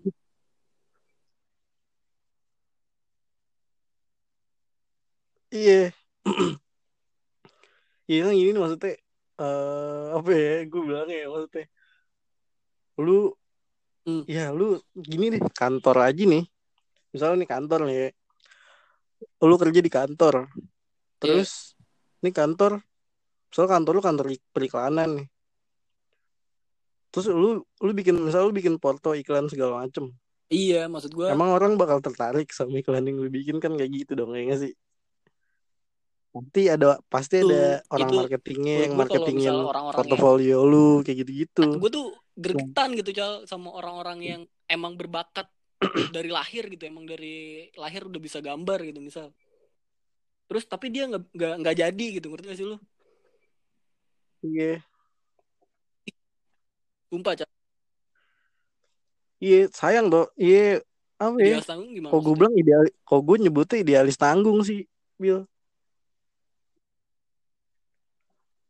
[5.50, 5.90] Iya.
[8.10, 8.92] Iya kan nih maksudnya
[9.40, 10.54] eh apa ya?
[10.68, 11.66] Gue bilang ya maksudnya
[12.98, 13.32] lu
[14.02, 14.26] Hmm.
[14.26, 16.42] ya lu gini deh kantor aja nih
[17.12, 17.96] misalnya nih kantor nih.
[17.96, 18.08] Ya.
[19.46, 20.34] lu kerja di kantor.
[21.22, 21.78] Terus
[22.20, 22.82] nih kantor
[23.46, 25.28] misalnya kantor lu kantor ik- periklanan nih.
[27.12, 30.10] Terus lu lu bikin misalnya lu bikin foto iklan segala macem.
[30.52, 34.12] Iya maksud gue emang orang bakal tertarik sama iklan yang lu bikin kan kayak gitu
[34.18, 34.72] dong ya nggak sih?
[36.32, 41.24] Pasti ada pasti Itu- ada orang itu marketingnya yang gua marketingin yang- portofolio lu kayak
[41.24, 41.76] gitu-gitu.
[41.76, 45.44] Gue tuh gregetan gitu cal sama orang-orang yang emang berbakat
[46.14, 49.30] dari lahir gitu emang dari lahir udah bisa gambar gitu misal.
[50.46, 52.76] Terus tapi dia nggak nggak nggak jadi gitu ngerti gak sih lu?
[54.42, 54.82] Iya.
[57.12, 57.50] Sumpah cal
[59.42, 60.78] iya sayang dong iya
[61.18, 61.58] apa ya?
[61.58, 64.86] Dia tanggung gimana kok gue bilang ideal kok gue nyebutnya idealis tanggung sih
[65.18, 65.42] Bill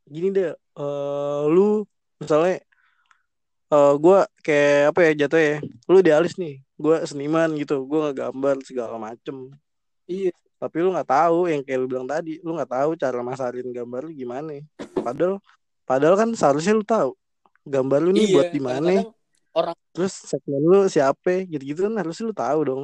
[0.08, 1.84] gini deh eh lu
[2.18, 2.64] misalnya
[3.72, 5.56] eh gue kayak apa ya jatuh ya.
[5.88, 9.55] Lu idealis nih gue seniman gitu gue nggak gambar segala macem.
[10.11, 10.35] Iya.
[10.59, 14.11] Tapi lu nggak tahu yang kayak lu bilang tadi lu nggak tahu cara masarin gambar
[14.11, 14.59] lu gimana.
[14.99, 15.39] Padahal
[15.87, 17.14] padahal kan seharusnya lu tahu
[17.62, 18.93] gambar lu nih iya buat di mana.
[19.53, 22.83] orang terus segmen lu siapa gitu-gitu kan harusnya lu tahu dong.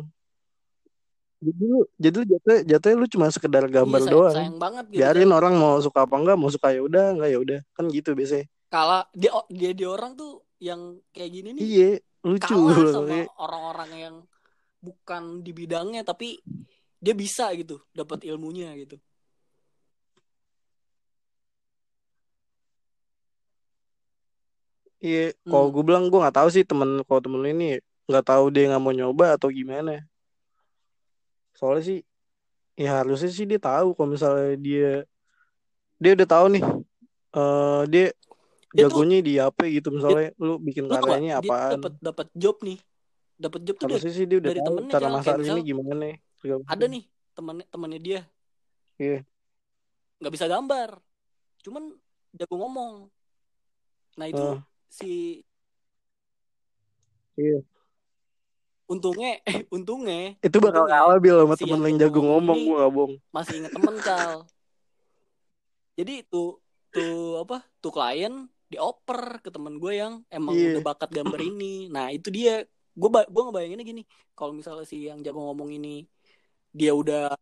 [1.38, 4.36] Jadi lu jadi lu jatuh jatuhnya lu cuma sekedar gambar iya, sayang, doang.
[4.36, 5.38] sayang banget gitu biarin Cal.
[5.38, 7.58] orang mau suka apa enggak mau suka ya udah enggak ya udah.
[7.72, 8.46] Kan gitu biasanya.
[8.68, 11.62] Kalah dia dia dia orang tuh yang kayak gini nih.
[11.62, 11.90] Iya
[12.26, 14.16] lucu kalah sama orang-orang yang
[14.82, 16.38] bukan di bidangnya tapi
[16.98, 18.98] dia bisa gitu dapat ilmunya gitu
[25.04, 25.74] iya kalau Hmm.
[25.74, 27.64] gue bilang gue nggak tahu sih temen kalau temen lu ini
[28.08, 29.90] nggak tahu dia nggak mau nyoba atau gimana
[31.58, 31.98] soalnya sih
[32.78, 34.86] ya harusnya sih dia tahu kalau misalnya dia
[36.02, 36.62] dia udah tahu nih
[37.38, 38.04] eh dia
[38.72, 42.78] jagonya di apa gitu misalnya lu bikin lu gak karyanya apaan dapat dapat job nih
[43.38, 45.00] dapat job tuh dari sih dia udah dari tahu temennya, cara.
[45.00, 46.06] Kayak masarin ini gimana
[46.36, 48.20] segala ada nih temannya temannya dia
[48.98, 49.18] Iya.
[50.18, 50.90] nggak bisa gambar
[51.62, 51.82] cuman
[52.34, 52.92] jago ngomong
[54.18, 54.58] nah itu Ah.
[54.90, 55.40] si
[57.38, 57.62] Iya.
[58.90, 63.14] untungnya eh untungnya itu bakal kalah bil sama si temen yang jago ngomong gak bohong
[63.30, 64.42] masih inget temen cal
[65.94, 66.58] jadi tuh
[66.90, 70.76] tuh apa tuh klien dioper ke temen gue yang emang Iya.
[70.76, 71.88] udah bakat gambar ini.
[71.88, 72.64] Nah itu dia.
[72.92, 74.02] Gue gue ngebayanginnya gini
[74.36, 76.04] kalau misalnya si yang jago ngomong ini
[76.74, 77.32] dia udah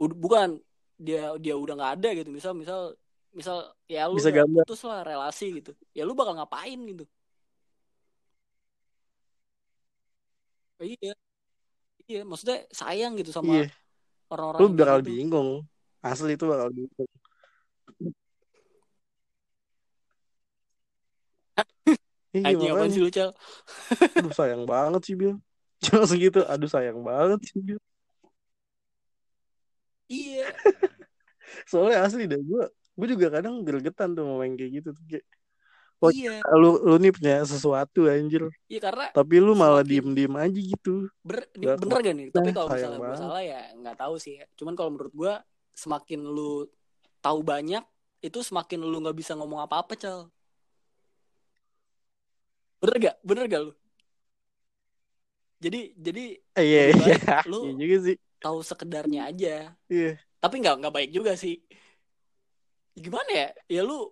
[0.00, 0.56] ud- bukan
[0.96, 2.30] dia dia udah nggak ada gitu.
[2.32, 2.96] Misal misal
[3.36, 4.62] misal ya lu Bisa udah gambar.
[4.64, 5.72] putus lah relasi gitu.
[5.92, 7.04] Ya lu bakal ngapain gitu?
[10.80, 11.12] Iya.
[12.08, 13.68] Iya maksudnya sayang gitu sama iya.
[14.32, 15.08] orang-orang lu bakal gitu.
[15.12, 15.50] bingung.
[16.00, 17.08] Asli itu bakal bingung
[22.36, 23.30] iya Anjing apaan sih lu Cal?
[24.18, 25.34] aduh sayang banget sih bil
[25.78, 27.78] cuma segitu aduh sayang banget sih bil
[30.08, 30.48] Iya.
[31.70, 35.26] soalnya asli deh gue gue juga kadang gregetan tuh mau main kayak gitu tuh kayak
[35.98, 36.38] Oh, iya.
[36.54, 40.60] lu lu nih punya sesuatu anjir Iya karena tapi lu malah Semakin- diem diem aja
[40.62, 40.94] gitu
[41.26, 42.26] ber, Gak bener gak nih?
[42.30, 44.34] Tapi kalau sayang misalnya gue salah ya nggak tahu sih.
[44.38, 44.46] Ya.
[44.54, 45.32] Cuman kalau menurut gue
[45.74, 46.70] semakin lu
[47.18, 47.82] tahu banyak
[48.22, 50.30] itu semakin lu nggak bisa ngomong apa-apa Cal.
[52.82, 53.16] Bener gak?
[53.26, 53.72] Bener gak lu?
[55.58, 56.22] Jadi jadi
[56.58, 57.20] eh, iya Lebih iya baik
[57.50, 59.48] lu- iya juga sih tahu sekedarnya aja.
[59.90, 60.08] iya
[60.42, 61.54] Tapi nggak nggak baik juga sih.
[62.98, 63.48] Gimana ya?
[63.70, 64.10] Ya lu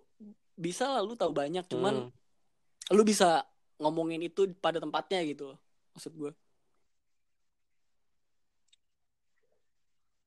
[0.57, 2.95] bisa lah lu tahu banyak cuman Hmm.
[2.97, 3.45] lu bisa
[3.81, 5.53] ngomongin itu pada tempatnya gitu
[5.93, 6.31] maksud gue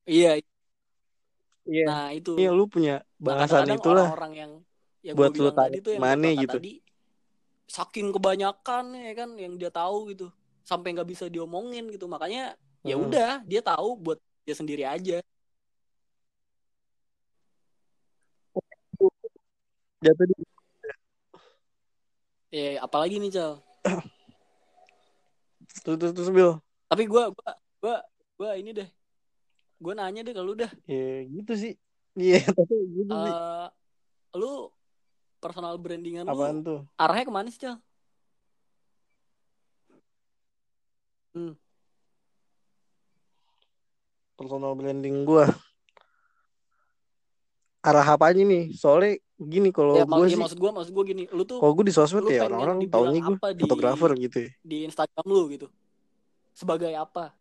[0.07, 0.41] iya
[1.69, 4.53] iya nah itu Iya lu punya bahasan itulah orang-orang yang
[5.07, 6.57] yang buat gue lu tadi tuh yang berbakat gitu.
[6.57, 6.73] tadi
[7.71, 10.27] saking kebanyakan ya kan yang dia tahu gitu
[10.67, 13.07] sampai nggak bisa diomongin gitu makanya ya Hmm.
[13.07, 15.23] udah dia tahu buat dia sendiri aja
[20.03, 20.35] jatuh di
[22.51, 23.53] ya apalagi nih cal
[25.87, 26.59] terus terus terus Bil
[26.91, 27.97] tapi gue gua Gua
[28.37, 28.89] gua ini deh.
[29.81, 30.69] Gua nanya deh kalau udah.
[30.85, 31.75] Ya gitu sih.
[32.13, 33.33] Iya, tapi gitu sih.
[33.33, 33.67] Eh
[34.37, 34.69] lu
[35.41, 36.81] personal brandingan Apaan lu tuh?
[36.95, 37.81] arahnya ke mana sih, Cal?
[41.33, 41.55] Hmm.
[44.37, 45.49] Personal branding gua.
[47.81, 48.77] Arah apa aja nih?
[48.77, 51.73] Soalnya gini kalau Ya, mak- ya, sih maksud gua maksud gua gini, lu tuh kalau
[51.73, 54.51] gue di sosmed ya orang-orang taunya gue di- fotografer gitu ya.
[54.61, 55.67] di Instagram lu gitu.
[56.53, 57.33] Sebagai apa?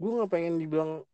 [0.00, 1.04] Gue nggak pengen dibilang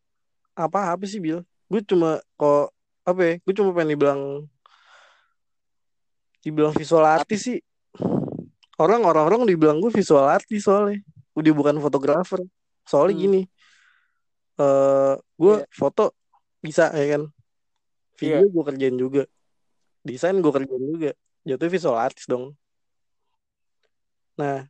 [0.53, 1.41] apa-apa sih Bil.
[1.67, 2.71] Gue cuma kok
[3.03, 3.33] apa ya?
[3.43, 4.21] Gue cuma pengen dibilang
[6.41, 7.59] dibilang visual artis sih.
[8.75, 10.99] Orang orang-orang dibilang gue visual artis soalnya.
[11.37, 12.41] Udah bukan fotografer.
[12.83, 13.23] Soalnya Hmm.
[13.23, 13.41] gini.
[14.59, 15.65] eh gue Iya.
[15.73, 16.13] foto
[16.61, 17.23] bisa ya kan.
[18.19, 19.23] Video gue kerjain juga.
[20.05, 21.11] Desain gue kerjain juga.
[21.41, 22.53] Jatuhnya visual artis dong.
[24.37, 24.69] Nah,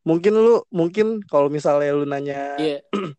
[0.00, 2.80] mungkin lu mungkin kalau misalnya lu nanya Iya.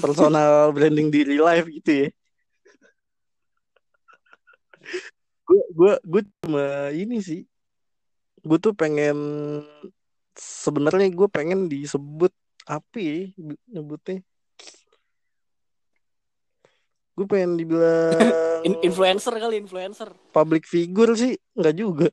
[0.00, 2.08] personal branding di real life gitu ya.
[5.46, 7.42] Gue gue gue cuma ini sih.
[8.46, 9.16] Gue tuh pengen
[10.36, 12.30] sebenarnya gue pengen disebut
[12.66, 13.30] apa ya
[13.70, 14.22] nyebutnya?
[17.16, 20.12] Gue pengen dibilang In- influencer kali influencer.
[20.36, 22.08] public figure sih, nggak juga.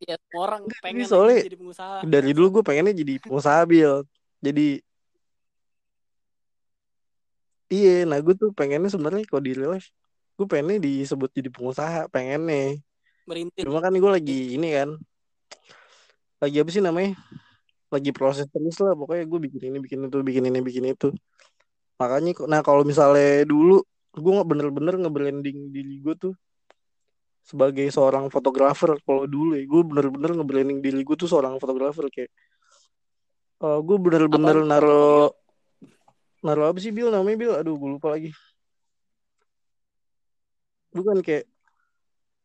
[0.00, 2.02] Ya, orang pengen soalnya jadi pengusaha.
[2.02, 4.02] Dari dulu gue pengennya jadi pengusaha bil.
[4.40, 4.80] Jadi
[7.70, 9.88] iya, nah gue tuh pengennya sebenarnya kalau di real life,
[10.36, 12.76] gue pengennya disebut jadi pengusaha, pengennya.
[13.30, 13.62] merintis.
[13.62, 14.98] Cuma kan gue lagi ini kan,
[16.42, 17.14] lagi apa sih namanya?
[17.90, 21.14] Lagi proses terus lah, pokoknya gue bikin ini, bikin itu, bikin ini, bikin itu.
[21.98, 23.82] Makanya, nah kalau misalnya dulu,
[24.14, 26.34] gue nggak bener-bener nge-branding diri gue tuh
[27.46, 28.98] sebagai seorang fotografer.
[29.02, 32.30] Kalau dulu ya, gue bener-bener nge-branding diri gue tuh seorang fotografer kayak,
[33.60, 35.34] eh gue bener-bener naro,
[36.44, 37.52] naro apa sih Bil namanya Bil?
[37.60, 38.30] Aduh, gue lupa lagi.
[40.90, 41.46] Bukan kayak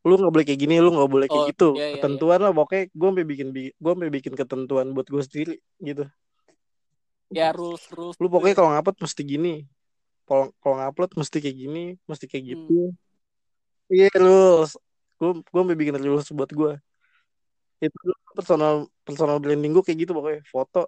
[0.06, 1.68] lu nggak boleh kayak gini, lu nggak boleh kayak Oh, gitu.
[1.82, 5.54] iya, iya, ketentuan lah, pokoknya gue sampai bikin, gue sampai bikin ketentuan buat gue sendiri
[5.82, 6.06] gitu.
[7.34, 8.16] Ya rules rules.
[8.22, 9.66] Lu pokoknya kalau ngupload mesti gini.
[10.30, 12.52] Kalau kalau ngupload mesti kayak gini, mesti kayak Hmm.
[12.54, 12.74] gitu.
[13.90, 14.72] Iya rules.
[15.18, 16.72] Gue gue sampai bikin rules buat gue.
[17.82, 17.98] Itu
[18.38, 20.86] personal personal branding gue kayak gitu pokoknya foto.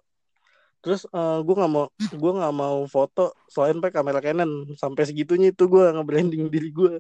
[0.82, 5.52] Terus eh, gue nggak mau gue nggak mau foto selain pakai kamera Canon sampai segitunya
[5.52, 6.94] itu gue nge-branding diri gue.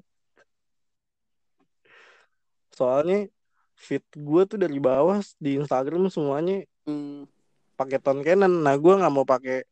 [2.73, 3.29] Soalnya
[3.77, 7.27] feed gue tuh dari bawah di Instagram semuanya Hmm.
[7.75, 8.63] pakai ton Canon.
[8.63, 9.67] Nah gue nggak mau pakai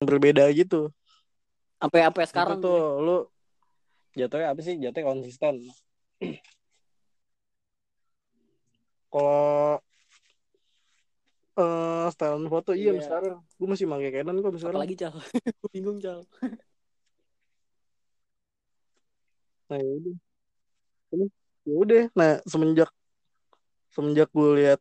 [0.00, 0.88] yang berbeda gitu.
[1.76, 3.16] Sampai sampai sekarang itu tuh lu
[4.14, 5.54] jatuhnya apa sih jatuhnya konsisten
[9.12, 9.82] kalau
[11.54, 13.02] eh style foto iya Iya.
[13.02, 15.14] sekarang gue masih pakai Canon kok sekarang Apalagi cal.
[15.62, 16.20] Gue bingung cal.
[19.64, 20.14] nah ya udah
[21.14, 21.26] Ini,
[21.64, 22.90] ya udah nah semenjak
[23.88, 24.80] semenjak gue lihat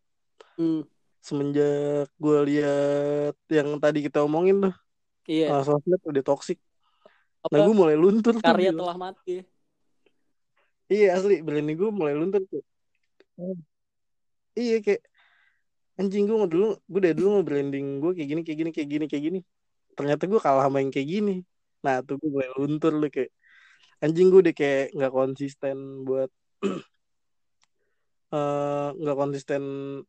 [0.53, 0.85] Hmm.
[1.17, 4.73] semenjak gue lihat yang tadi kita omongin tuh
[5.25, 5.49] Iya.
[5.49, 6.57] ah, sosmed udah toxic
[7.49, 8.79] nah gue mulai luntur tuh Karya Bil.
[8.79, 9.41] telah mati.
[10.87, 12.61] iya asli branding gue mulai luntur tuh
[14.53, 15.01] iya kayak
[15.93, 19.23] anjing gue dulu gue dari dulu nge-branding gue kayak gini kayak gini kayak gini kayak
[19.23, 19.39] gini
[19.93, 21.35] ternyata gue kalah yang kayak gini
[21.85, 23.29] nah tuh gue mulai luntur lu kayak
[24.01, 26.29] anjing gue udah kayak nggak konsisten buat
[28.33, 29.63] eh, nggak konsisten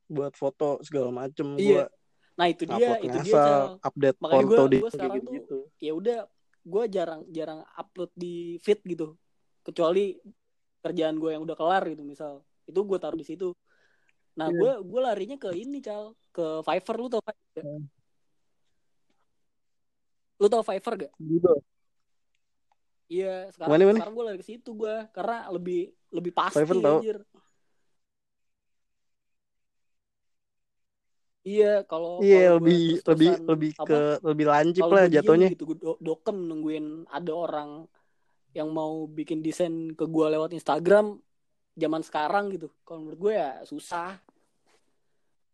[0.09, 1.87] buat foto segala macem gue Iya.
[2.35, 3.79] Nah itu dia, itu dia cal.
[3.79, 6.19] update Makanya foto gua- di sekarang gitu Ya udah,
[6.65, 9.15] gue jarang jarang upload di feed gitu.
[9.63, 10.19] Kecuali
[10.83, 12.43] kerjaan gue yang udah kelar gitu misal.
[12.67, 13.55] Itu gue taruh di situ.
[14.35, 17.65] Nah gue gue larinya ke ini cal, ke Fiverr lu tau Fiverr gak?
[17.65, 17.85] Hmm.
[20.43, 21.13] Lu tau Fiverr gak?
[21.23, 21.53] gitu
[23.05, 23.99] Iya, sekarang Mana, mana?
[24.01, 26.99] sekarang gue lari ke situ gue karena lebih lebih pasti Fiverr tahu.
[26.99, 27.19] anjir.
[31.45, 35.65] Iya, kalau iya kalau lebih lebih terus-terusan lebih apa, ke lebih lancip lah jatuhnya gitu
[35.69, 37.71] gue do- dokem nungguin ada orang
[38.57, 41.21] yang mau bikin desain ke gue lewat Instagram
[41.75, 42.71] zaman sekarang gitu.
[42.87, 44.19] Kalau menurut gue ya susah.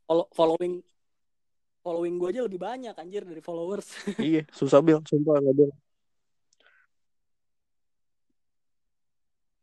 [0.04, 0.82] Follow, following
[1.80, 3.88] following gue aja lebih banyak anjir dari followers.
[4.20, 5.00] iya susah bil.
[5.08, 5.78] Sumpah nggak bohong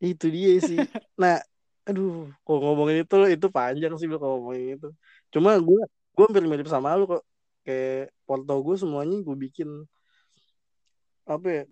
[0.01, 0.78] itu dia sih.
[1.22, 1.41] Nah
[1.88, 4.89] aduh kalau ngomongin itu itu panjang sih Bil, kalau ngomongin itu.
[5.34, 7.24] Cuma gue gue hampir mirip sama lu kok.
[7.66, 9.70] Kayak foto gue semuanya gue bikin
[11.28, 11.64] apa ya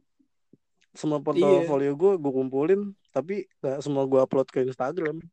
[0.92, 2.82] semua portofolio gue gue kumpulin
[3.16, 5.24] tapi gak semua gue upload ke Instagram.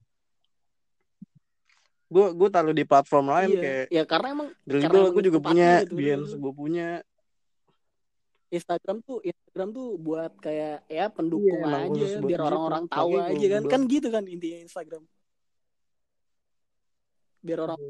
[2.07, 3.63] Gue gue taruh di platform lain iya.
[3.63, 6.89] kayak ya karena emang emang gue juga punya gitu, Behance gue punya.
[8.53, 13.47] Instagram tuh Instagram tuh buat kayak ya pendukung Iya, aja biar di orang-orang tahu aja
[13.59, 13.63] kan.
[13.65, 15.03] kan gitu kan intinya Instagram.
[17.43, 17.81] Biar orang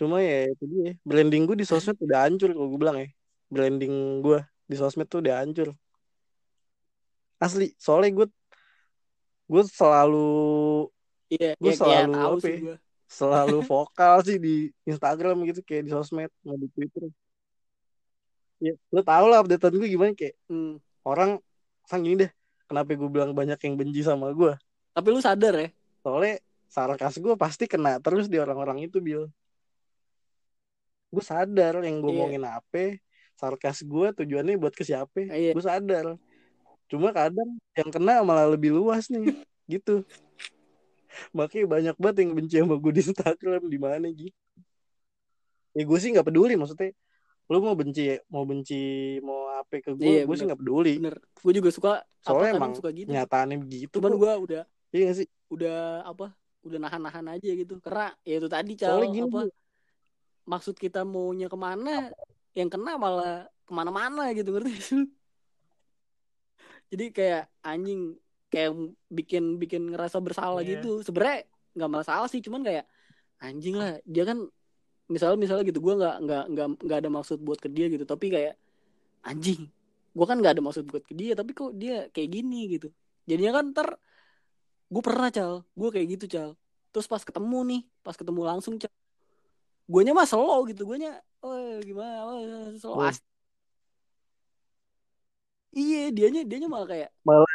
[0.00, 0.96] cuma ya itu dia.
[1.04, 3.08] Branding gue di sosmed udah hancur kalau gue bilang ya.
[3.52, 4.40] Branding gue
[4.70, 5.74] di sosmed tuh udah hancur.
[7.42, 8.26] Asli soalnya gue
[9.50, 10.30] gue selalu
[11.34, 12.76] iya Gua ya, kayak selalu tahu apa ya, gue
[13.10, 14.54] selalu vokal sih di
[14.86, 17.10] Instagram gitu kayak di sosmed sama di Twitter.
[18.62, 20.78] Ya lo tau lah updatean gue gimana kayak hmm.
[21.02, 21.42] orang
[21.90, 22.30] sang gini deh
[22.70, 24.54] kenapa gue bilang banyak yang benci sama gue
[24.90, 25.68] tapi lu sadar ya?
[26.02, 26.34] Soalnya
[26.70, 29.30] sarkas gue pasti kena terus di orang-orang itu bil.
[31.10, 32.18] Gue sadar yang gue Iya.
[32.18, 32.98] ngomongin apa
[33.40, 35.24] sarkas gue tujuannya buat ke siapa?
[35.24, 35.56] Iya.
[35.56, 36.20] gue sadar.
[36.92, 39.32] Cuma kadang yang kena malah lebih luas nih
[39.72, 40.04] gitu.
[41.32, 44.36] Makanya banyak banget yang benci sama gue di Instagram di mana gitu.
[45.72, 46.92] Ya gue sih nggak peduli maksudnya.
[47.50, 50.94] Lu mau benci mau benci mau apa ke gue Iya, gue sih nggak peduli.
[51.00, 51.16] Bener.
[51.40, 53.08] Gue juga suka Soalnya emang suka gitu.
[53.08, 54.62] nyataannya begitu cuman gue udah
[54.92, 55.28] iya gak sih?
[55.48, 56.36] udah apa
[56.68, 57.80] udah nahan-nahan aja gitu.
[57.80, 59.48] Karena ya itu tadi cal apa
[60.50, 62.10] maksud kita maunya ke mana
[62.52, 65.06] yang kena malah ke mana-mana gitu ngerti
[66.90, 68.18] jadi kayak anjing
[68.50, 68.74] kayak
[69.06, 70.82] bikin bikin ngerasa bersalah Iya.
[70.82, 71.06] gitu.
[71.06, 71.46] Sebenarnya
[71.78, 72.82] nggak masalah sih cuman kayak
[73.38, 74.42] anjing lah dia kan
[75.06, 78.02] misalnya misalnya gitu gue nggak nggak nggak nggak ada maksud buat ke dia gitu.
[78.02, 78.58] Tapi kayak
[79.22, 79.70] anjing
[80.10, 82.90] gue kan nggak ada maksud buat ke dia tapi kok dia kayak gini gitu.
[83.30, 83.88] Jadinya kan ntar
[84.90, 85.62] gue pernah cal.
[85.78, 86.58] Gue kayak gitu cal.
[86.90, 88.90] Terus pas ketemu nih pas ketemu langsung cal.
[89.86, 92.16] Guanya mah slow gitu guanya oh gimana?
[92.26, 93.20] Oh, slow Oh.
[95.80, 97.52] iya dianya dianya malah kayak Malah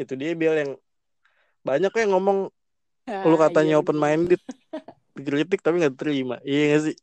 [0.01, 0.71] itu dia bil yang
[1.67, 2.37] banyak yang ngomong
[3.29, 4.41] lu Ah, katanya iya, open minded
[5.17, 6.35] dikritik tapi nggak terima.
[6.49, 6.95] Iya gak sih?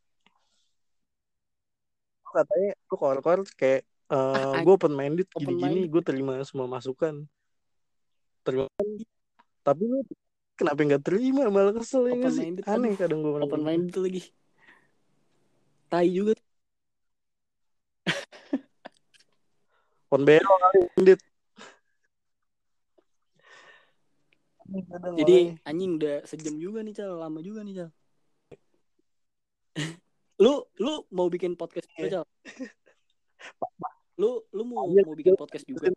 [2.24, 3.80] Lu katanya lu kor-kor kayak
[4.10, 5.90] Ah, gue open minded open gini-gini minded.
[5.94, 7.30] gue terima semua masukan.
[8.42, 8.66] Terima
[9.62, 10.02] tapi lu
[10.58, 11.46] kenapa nggak terima?
[11.46, 12.42] Malah kesel ya Open sih?
[12.42, 14.22] minded, aneh kadang gue open mind itu lagi.
[15.86, 16.34] Tai juga.
[20.10, 21.20] Open kali minded.
[25.22, 27.14] Jadi anjing udah sejam juga nih cal.
[27.14, 27.90] Lama juga nih cal.
[30.42, 32.10] Lu lu mau bikin podcast juga Iya.
[32.10, 32.26] cal
[34.20, 35.40] lu lu mau Iya, mau bikin iya.
[35.40, 35.88] podcast juga?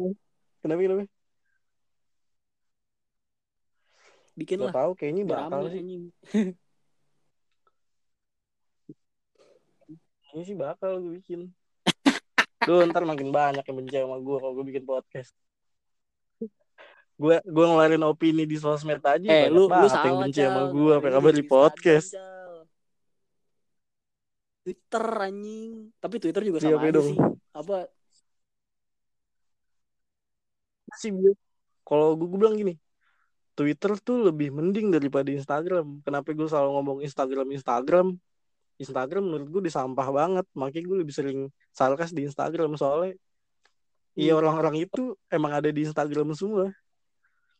[0.61, 1.03] Kenapa kenapa?
[4.33, 4.73] Bikin Gak lah.
[4.73, 5.81] tahu kayaknya bakal sih.
[10.23, 11.39] Kayaknya sih bakal gue bikin.
[12.63, 15.35] Duh ntar makin banyak yang benci sama gue kalau gue bikin podcast.
[17.13, 20.91] Gue gue ngeluarin opini di sosmed aja eh lu lu salah yang benci sama gue
[20.97, 22.15] apa kabar di podcast.
[24.63, 25.91] Twitter anjing.
[25.99, 27.05] Tapi Twitter juga Iya, sama apa aja dong?
[27.05, 27.17] sih.
[27.53, 27.75] Apa
[30.99, 31.33] sih Bil.
[31.83, 32.73] kalau gue, gue bilang gini
[33.53, 36.01] Twitter tuh lebih mending daripada Instagram.
[36.01, 38.17] Kenapa gue selalu ngomong Instagram Instagram?
[38.81, 40.45] Instagram menurut gue disampah banget.
[40.57, 41.39] Makanya gue lebih sering
[41.69, 42.73] sarkas di Instagram.
[42.81, 43.13] Soalnya
[44.17, 44.41] iya Hmm.
[44.41, 46.73] orang-orang itu emang ada di Instagram semua.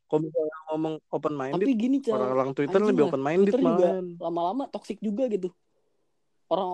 [0.10, 4.06] Kalau misalnya ngomong open minded tapi gini cal orang-orang Twitter anjing lebih open minded malahan.
[4.18, 5.50] lama-lama toxic juga gitu.
[6.50, 6.74] Orang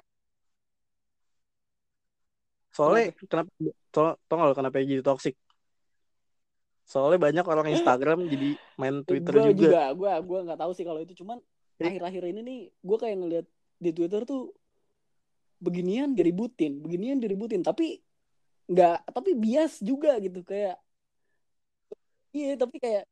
[2.71, 3.51] soalnya kenapa?
[3.91, 5.35] soal tau gak kenapa jadi toxic
[6.89, 10.81] soalnya banyak orang Instagram jadi main Twitter gue juga, juga gue gue nggak tahu sih
[10.81, 11.13] kalau itu.
[11.21, 11.37] Cuman
[11.77, 13.45] akhir-akhir ini nih gue kayak ngeliat
[13.77, 14.49] di Twitter tuh
[15.61, 17.61] beginian diributin beginian diributin.
[17.61, 18.01] Tapi
[18.65, 20.81] nggak tapi bias juga gitu kayak
[22.33, 23.05] iya tapi kayak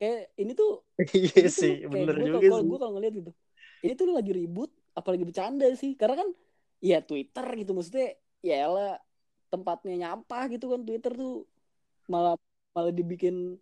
[0.00, 0.84] kayak ini tuh
[1.16, 3.32] iya tuh sih kayak bener gue juga kalau gue kalau ngeliat gitu
[3.84, 5.96] ini tuh lagi ribut apalagi bercanda sih.
[5.96, 6.28] Karena kan
[6.84, 8.12] ya Twitter gitu maksudnya
[8.44, 9.00] ya lah
[9.48, 11.48] tempatnya nyampah gitu kan Twitter tuh
[12.12, 12.36] malah
[12.72, 13.60] malah dibikin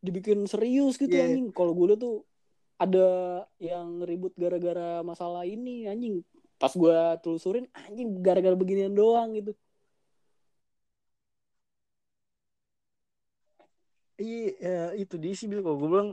[0.00, 1.28] dibikin serius gitu Iya.
[1.28, 1.48] anjing.
[1.52, 2.16] Kalau gue tuh
[2.80, 3.08] ada
[3.60, 6.24] yang ribut gara-gara masalah ini anjing.
[6.58, 9.52] Pas gue telusurin anjing gara-gara beginian doang gitu.
[14.18, 16.10] Iya ya, itu dia sih kalau gue bilang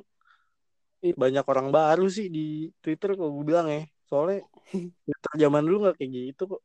[1.02, 1.14] Iya.
[1.18, 3.86] banyak orang baru sih di Twitter kalau gue bilang ya.
[4.06, 4.46] Soalnya
[5.06, 6.62] Twitter zaman dulu nggak kayak gitu kok.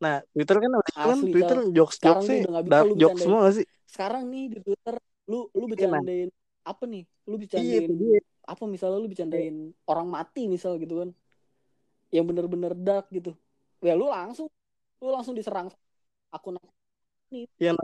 [0.00, 4.30] Nah Twitter kan udah kan Asli, Twitter jokes dark lu jokes semua gak sih sekarang
[4.30, 4.94] nih di Twitter
[5.26, 6.30] lu lu Iya, bercandain
[6.62, 7.02] apa nih?
[7.26, 8.64] Lu iya bercandain apa?
[8.70, 9.56] Misalnya lu bercandain
[9.90, 11.10] orang mati misal gitu kan.
[12.14, 13.34] Yang bener-bener dark gitu.
[13.82, 14.46] Ya lu langsung
[15.02, 15.74] lu langsung diserang
[16.30, 16.54] akun
[17.58, 17.78] yang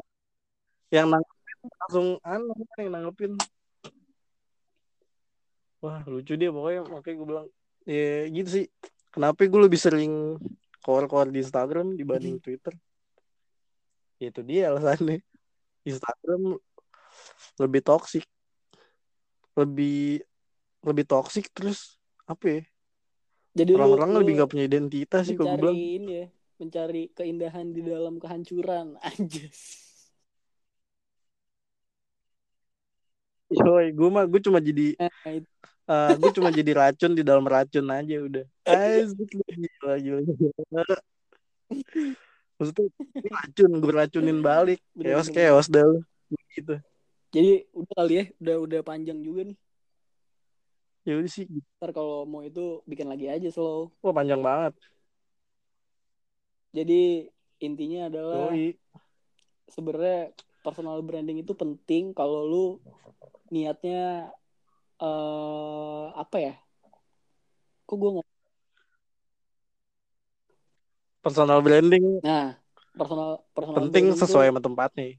[0.91, 3.33] yang nanggepin langsung anu yang nanggepin.
[5.83, 6.83] Wah lucu dia pokoknya.
[6.87, 7.47] Makanya gue bilang
[7.87, 8.67] ya gitu sih.
[9.11, 10.39] Kenapa gue lebih sering
[10.85, 12.75] keluar-keluar di Instagram dibanding Twitter?
[14.21, 15.21] Ya, itu dia alasannya
[15.87, 16.59] Instagram
[17.63, 18.25] lebih toksik
[19.57, 20.21] lebih
[20.85, 21.97] lebih toksik terus
[22.29, 22.63] apa ya
[23.57, 26.27] jadi orang-orang lu lebih nggak punya identitas sih kalau gue bilang ini ya
[26.57, 29.49] mencari keindahan di dalam kehancuran anjir
[33.47, 35.47] Yoi, gue mah gue cuma jadi Nah, itu.
[35.87, 38.45] eh gue cuma jadi racun di dalam racun aja udah.
[38.67, 40.21] Asik gila gila.
[42.57, 42.89] Maksudnya
[43.29, 44.81] racun, gue racunin balik.
[44.97, 45.85] Chaos bener, chaos dah.
[46.53, 46.75] Gitu.
[47.31, 49.59] jadi udah kali ya udah udah panjang juga nih
[51.07, 51.45] Ya udah sih.
[51.79, 54.73] ntar kalau mau itu bikin lagi aja slow Wah panjang banget.
[56.73, 57.29] jadi
[57.61, 58.51] intinya adalah
[59.69, 62.65] sebenarnya personal branding itu penting kalau lu
[63.49, 64.33] niatnya
[64.99, 66.55] eh apa ya
[67.85, 68.29] kok gue ngomong
[71.27, 72.23] Personal branding.
[72.23, 72.55] Nah
[72.95, 75.19] personal personal penting sesuai sama tempatnya.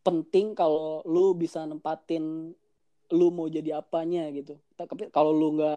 [0.00, 2.54] penting kalau lu bisa nempatin
[3.12, 4.56] lu mau jadi apanya gitu.
[4.80, 5.76] Tapi kalau lu nggak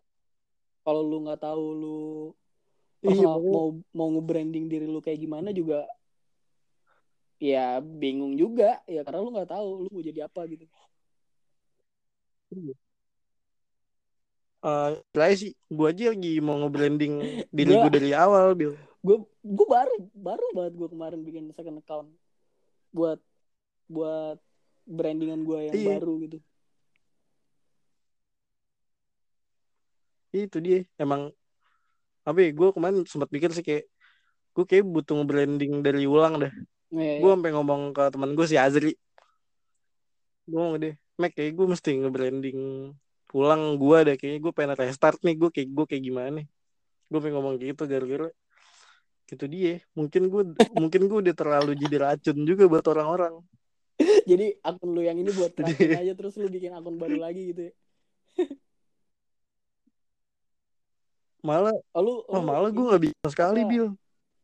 [0.88, 2.00] kalau lu nggak tahu lu
[3.00, 5.88] Iya, mau mau nge-branding diri lu kayak gimana juga
[7.40, 8.80] ya bingung juga.
[8.88, 10.64] Ya karena lu nggak tahu lu mau jadi apa gitu.
[14.60, 17.14] Eh, lah sih, gue aja lagi mau nge-branding
[17.48, 18.76] diri Gua- gue dari awal, Bil.
[19.00, 22.10] Gue gue baru baru banget gue kemarin bikin second account
[22.92, 23.20] buat
[23.88, 24.38] buat
[24.84, 25.90] brandingan gue yang Iya.
[25.98, 26.38] baru gitu
[30.30, 30.86] Itu dia.
[31.02, 31.34] Emang
[32.22, 33.90] apa ya, gue kemarin sempat pikir sih kayak
[34.54, 36.54] gue kayak butuh nge-branding dari ulang dah.
[36.94, 38.94] Iya, gue sampai ngomong ke teman gue si Azri
[40.50, 42.60] gue ngomong deh Mac kayak gue mesti nge-branding
[43.38, 46.48] ulang gue deh kayaknya gue pengen restart nih gue kayak gue kayak gimana nih
[47.14, 48.30] gue pengen ngomong gitu gara-gara
[49.30, 49.78] gitu dia.
[49.94, 53.38] Mungkin gue mungkin gue udah terlalu jadi racun juga buat orang-orang.
[54.30, 57.62] Jadi akun lu yang ini buat terakhir aja terus lu bikin akun baru lagi gitu
[57.68, 57.74] ya?
[61.48, 63.72] Malah oh, lu, oh, malah gue nggak bisa sekali apa?
[63.72, 63.86] bil.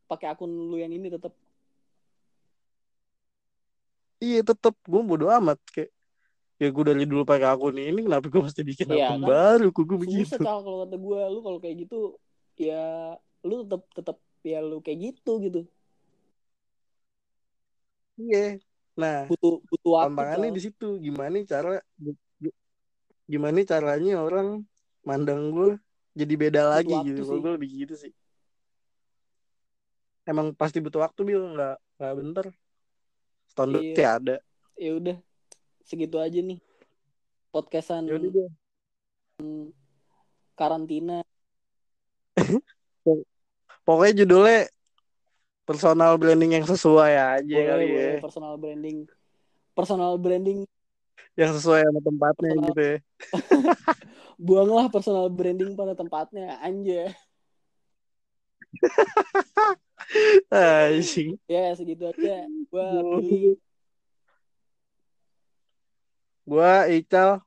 [0.08, 1.32] Pakai akun lu yang ini tetap
[4.20, 4.72] iya tetep.
[4.84, 5.60] Gue bodo amat.
[5.72, 5.92] Kayak
[6.56, 9.28] ya gue dari dulu pakai akun ini kenapa gue mesti bikin Iya, akun kan?
[9.28, 9.68] baru?
[9.72, 10.40] Gue susah begitu?
[10.40, 12.16] kalau kata gue lu kalau kayak gitu
[12.56, 13.12] ya
[13.44, 14.16] lu tetap tetap
[14.46, 15.60] ya lu kayak gitu gitu.
[18.14, 18.62] Iya.
[18.94, 20.88] Nah butuh butuh waktu tantangannya di situ.
[21.02, 21.82] Gimana cara
[23.26, 24.62] gimana caranya orang
[25.02, 25.74] mandang gue
[26.14, 27.22] jadi beda lagi waktu gitu.
[27.26, 27.38] sih.
[27.42, 28.12] gue lebih gitu sih.
[30.26, 31.42] Emang pasti butuh waktu bil.
[31.52, 32.46] Nggak nggak bentar.
[33.50, 33.78] Setahun Iya.
[33.82, 34.36] depan ya ada.
[34.76, 35.16] Ya udah
[35.86, 36.58] segitu aja nih
[37.54, 38.50] podcastan Yaudah
[40.56, 41.24] karantina
[43.86, 44.60] pokoknya judulnya
[45.62, 48.02] personal branding yang sesuai aja boleh kali boleh.
[48.02, 48.18] ya.
[48.20, 48.98] Personal branding.
[49.72, 50.58] Personal branding.
[51.36, 52.96] Yang sesuai sama tempatnya Personal- gitu ya.
[54.46, 57.08] Buanglah personal branding pada tempatnya anjay
[60.52, 61.40] Anjing.
[61.48, 62.44] ya segitu aja.
[62.68, 62.86] Gua
[66.46, 67.42] Gua- Ical.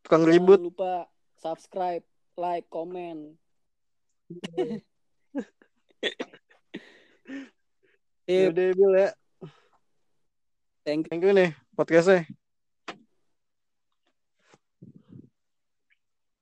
[0.00, 0.58] Tukang jangan ribut.
[0.62, 1.06] lupa
[1.38, 2.04] subscribe
[2.36, 3.34] like comment
[8.30, 9.10] Eh, Yaudah Bil ya.
[10.86, 12.24] Thank thank you nih podcastnya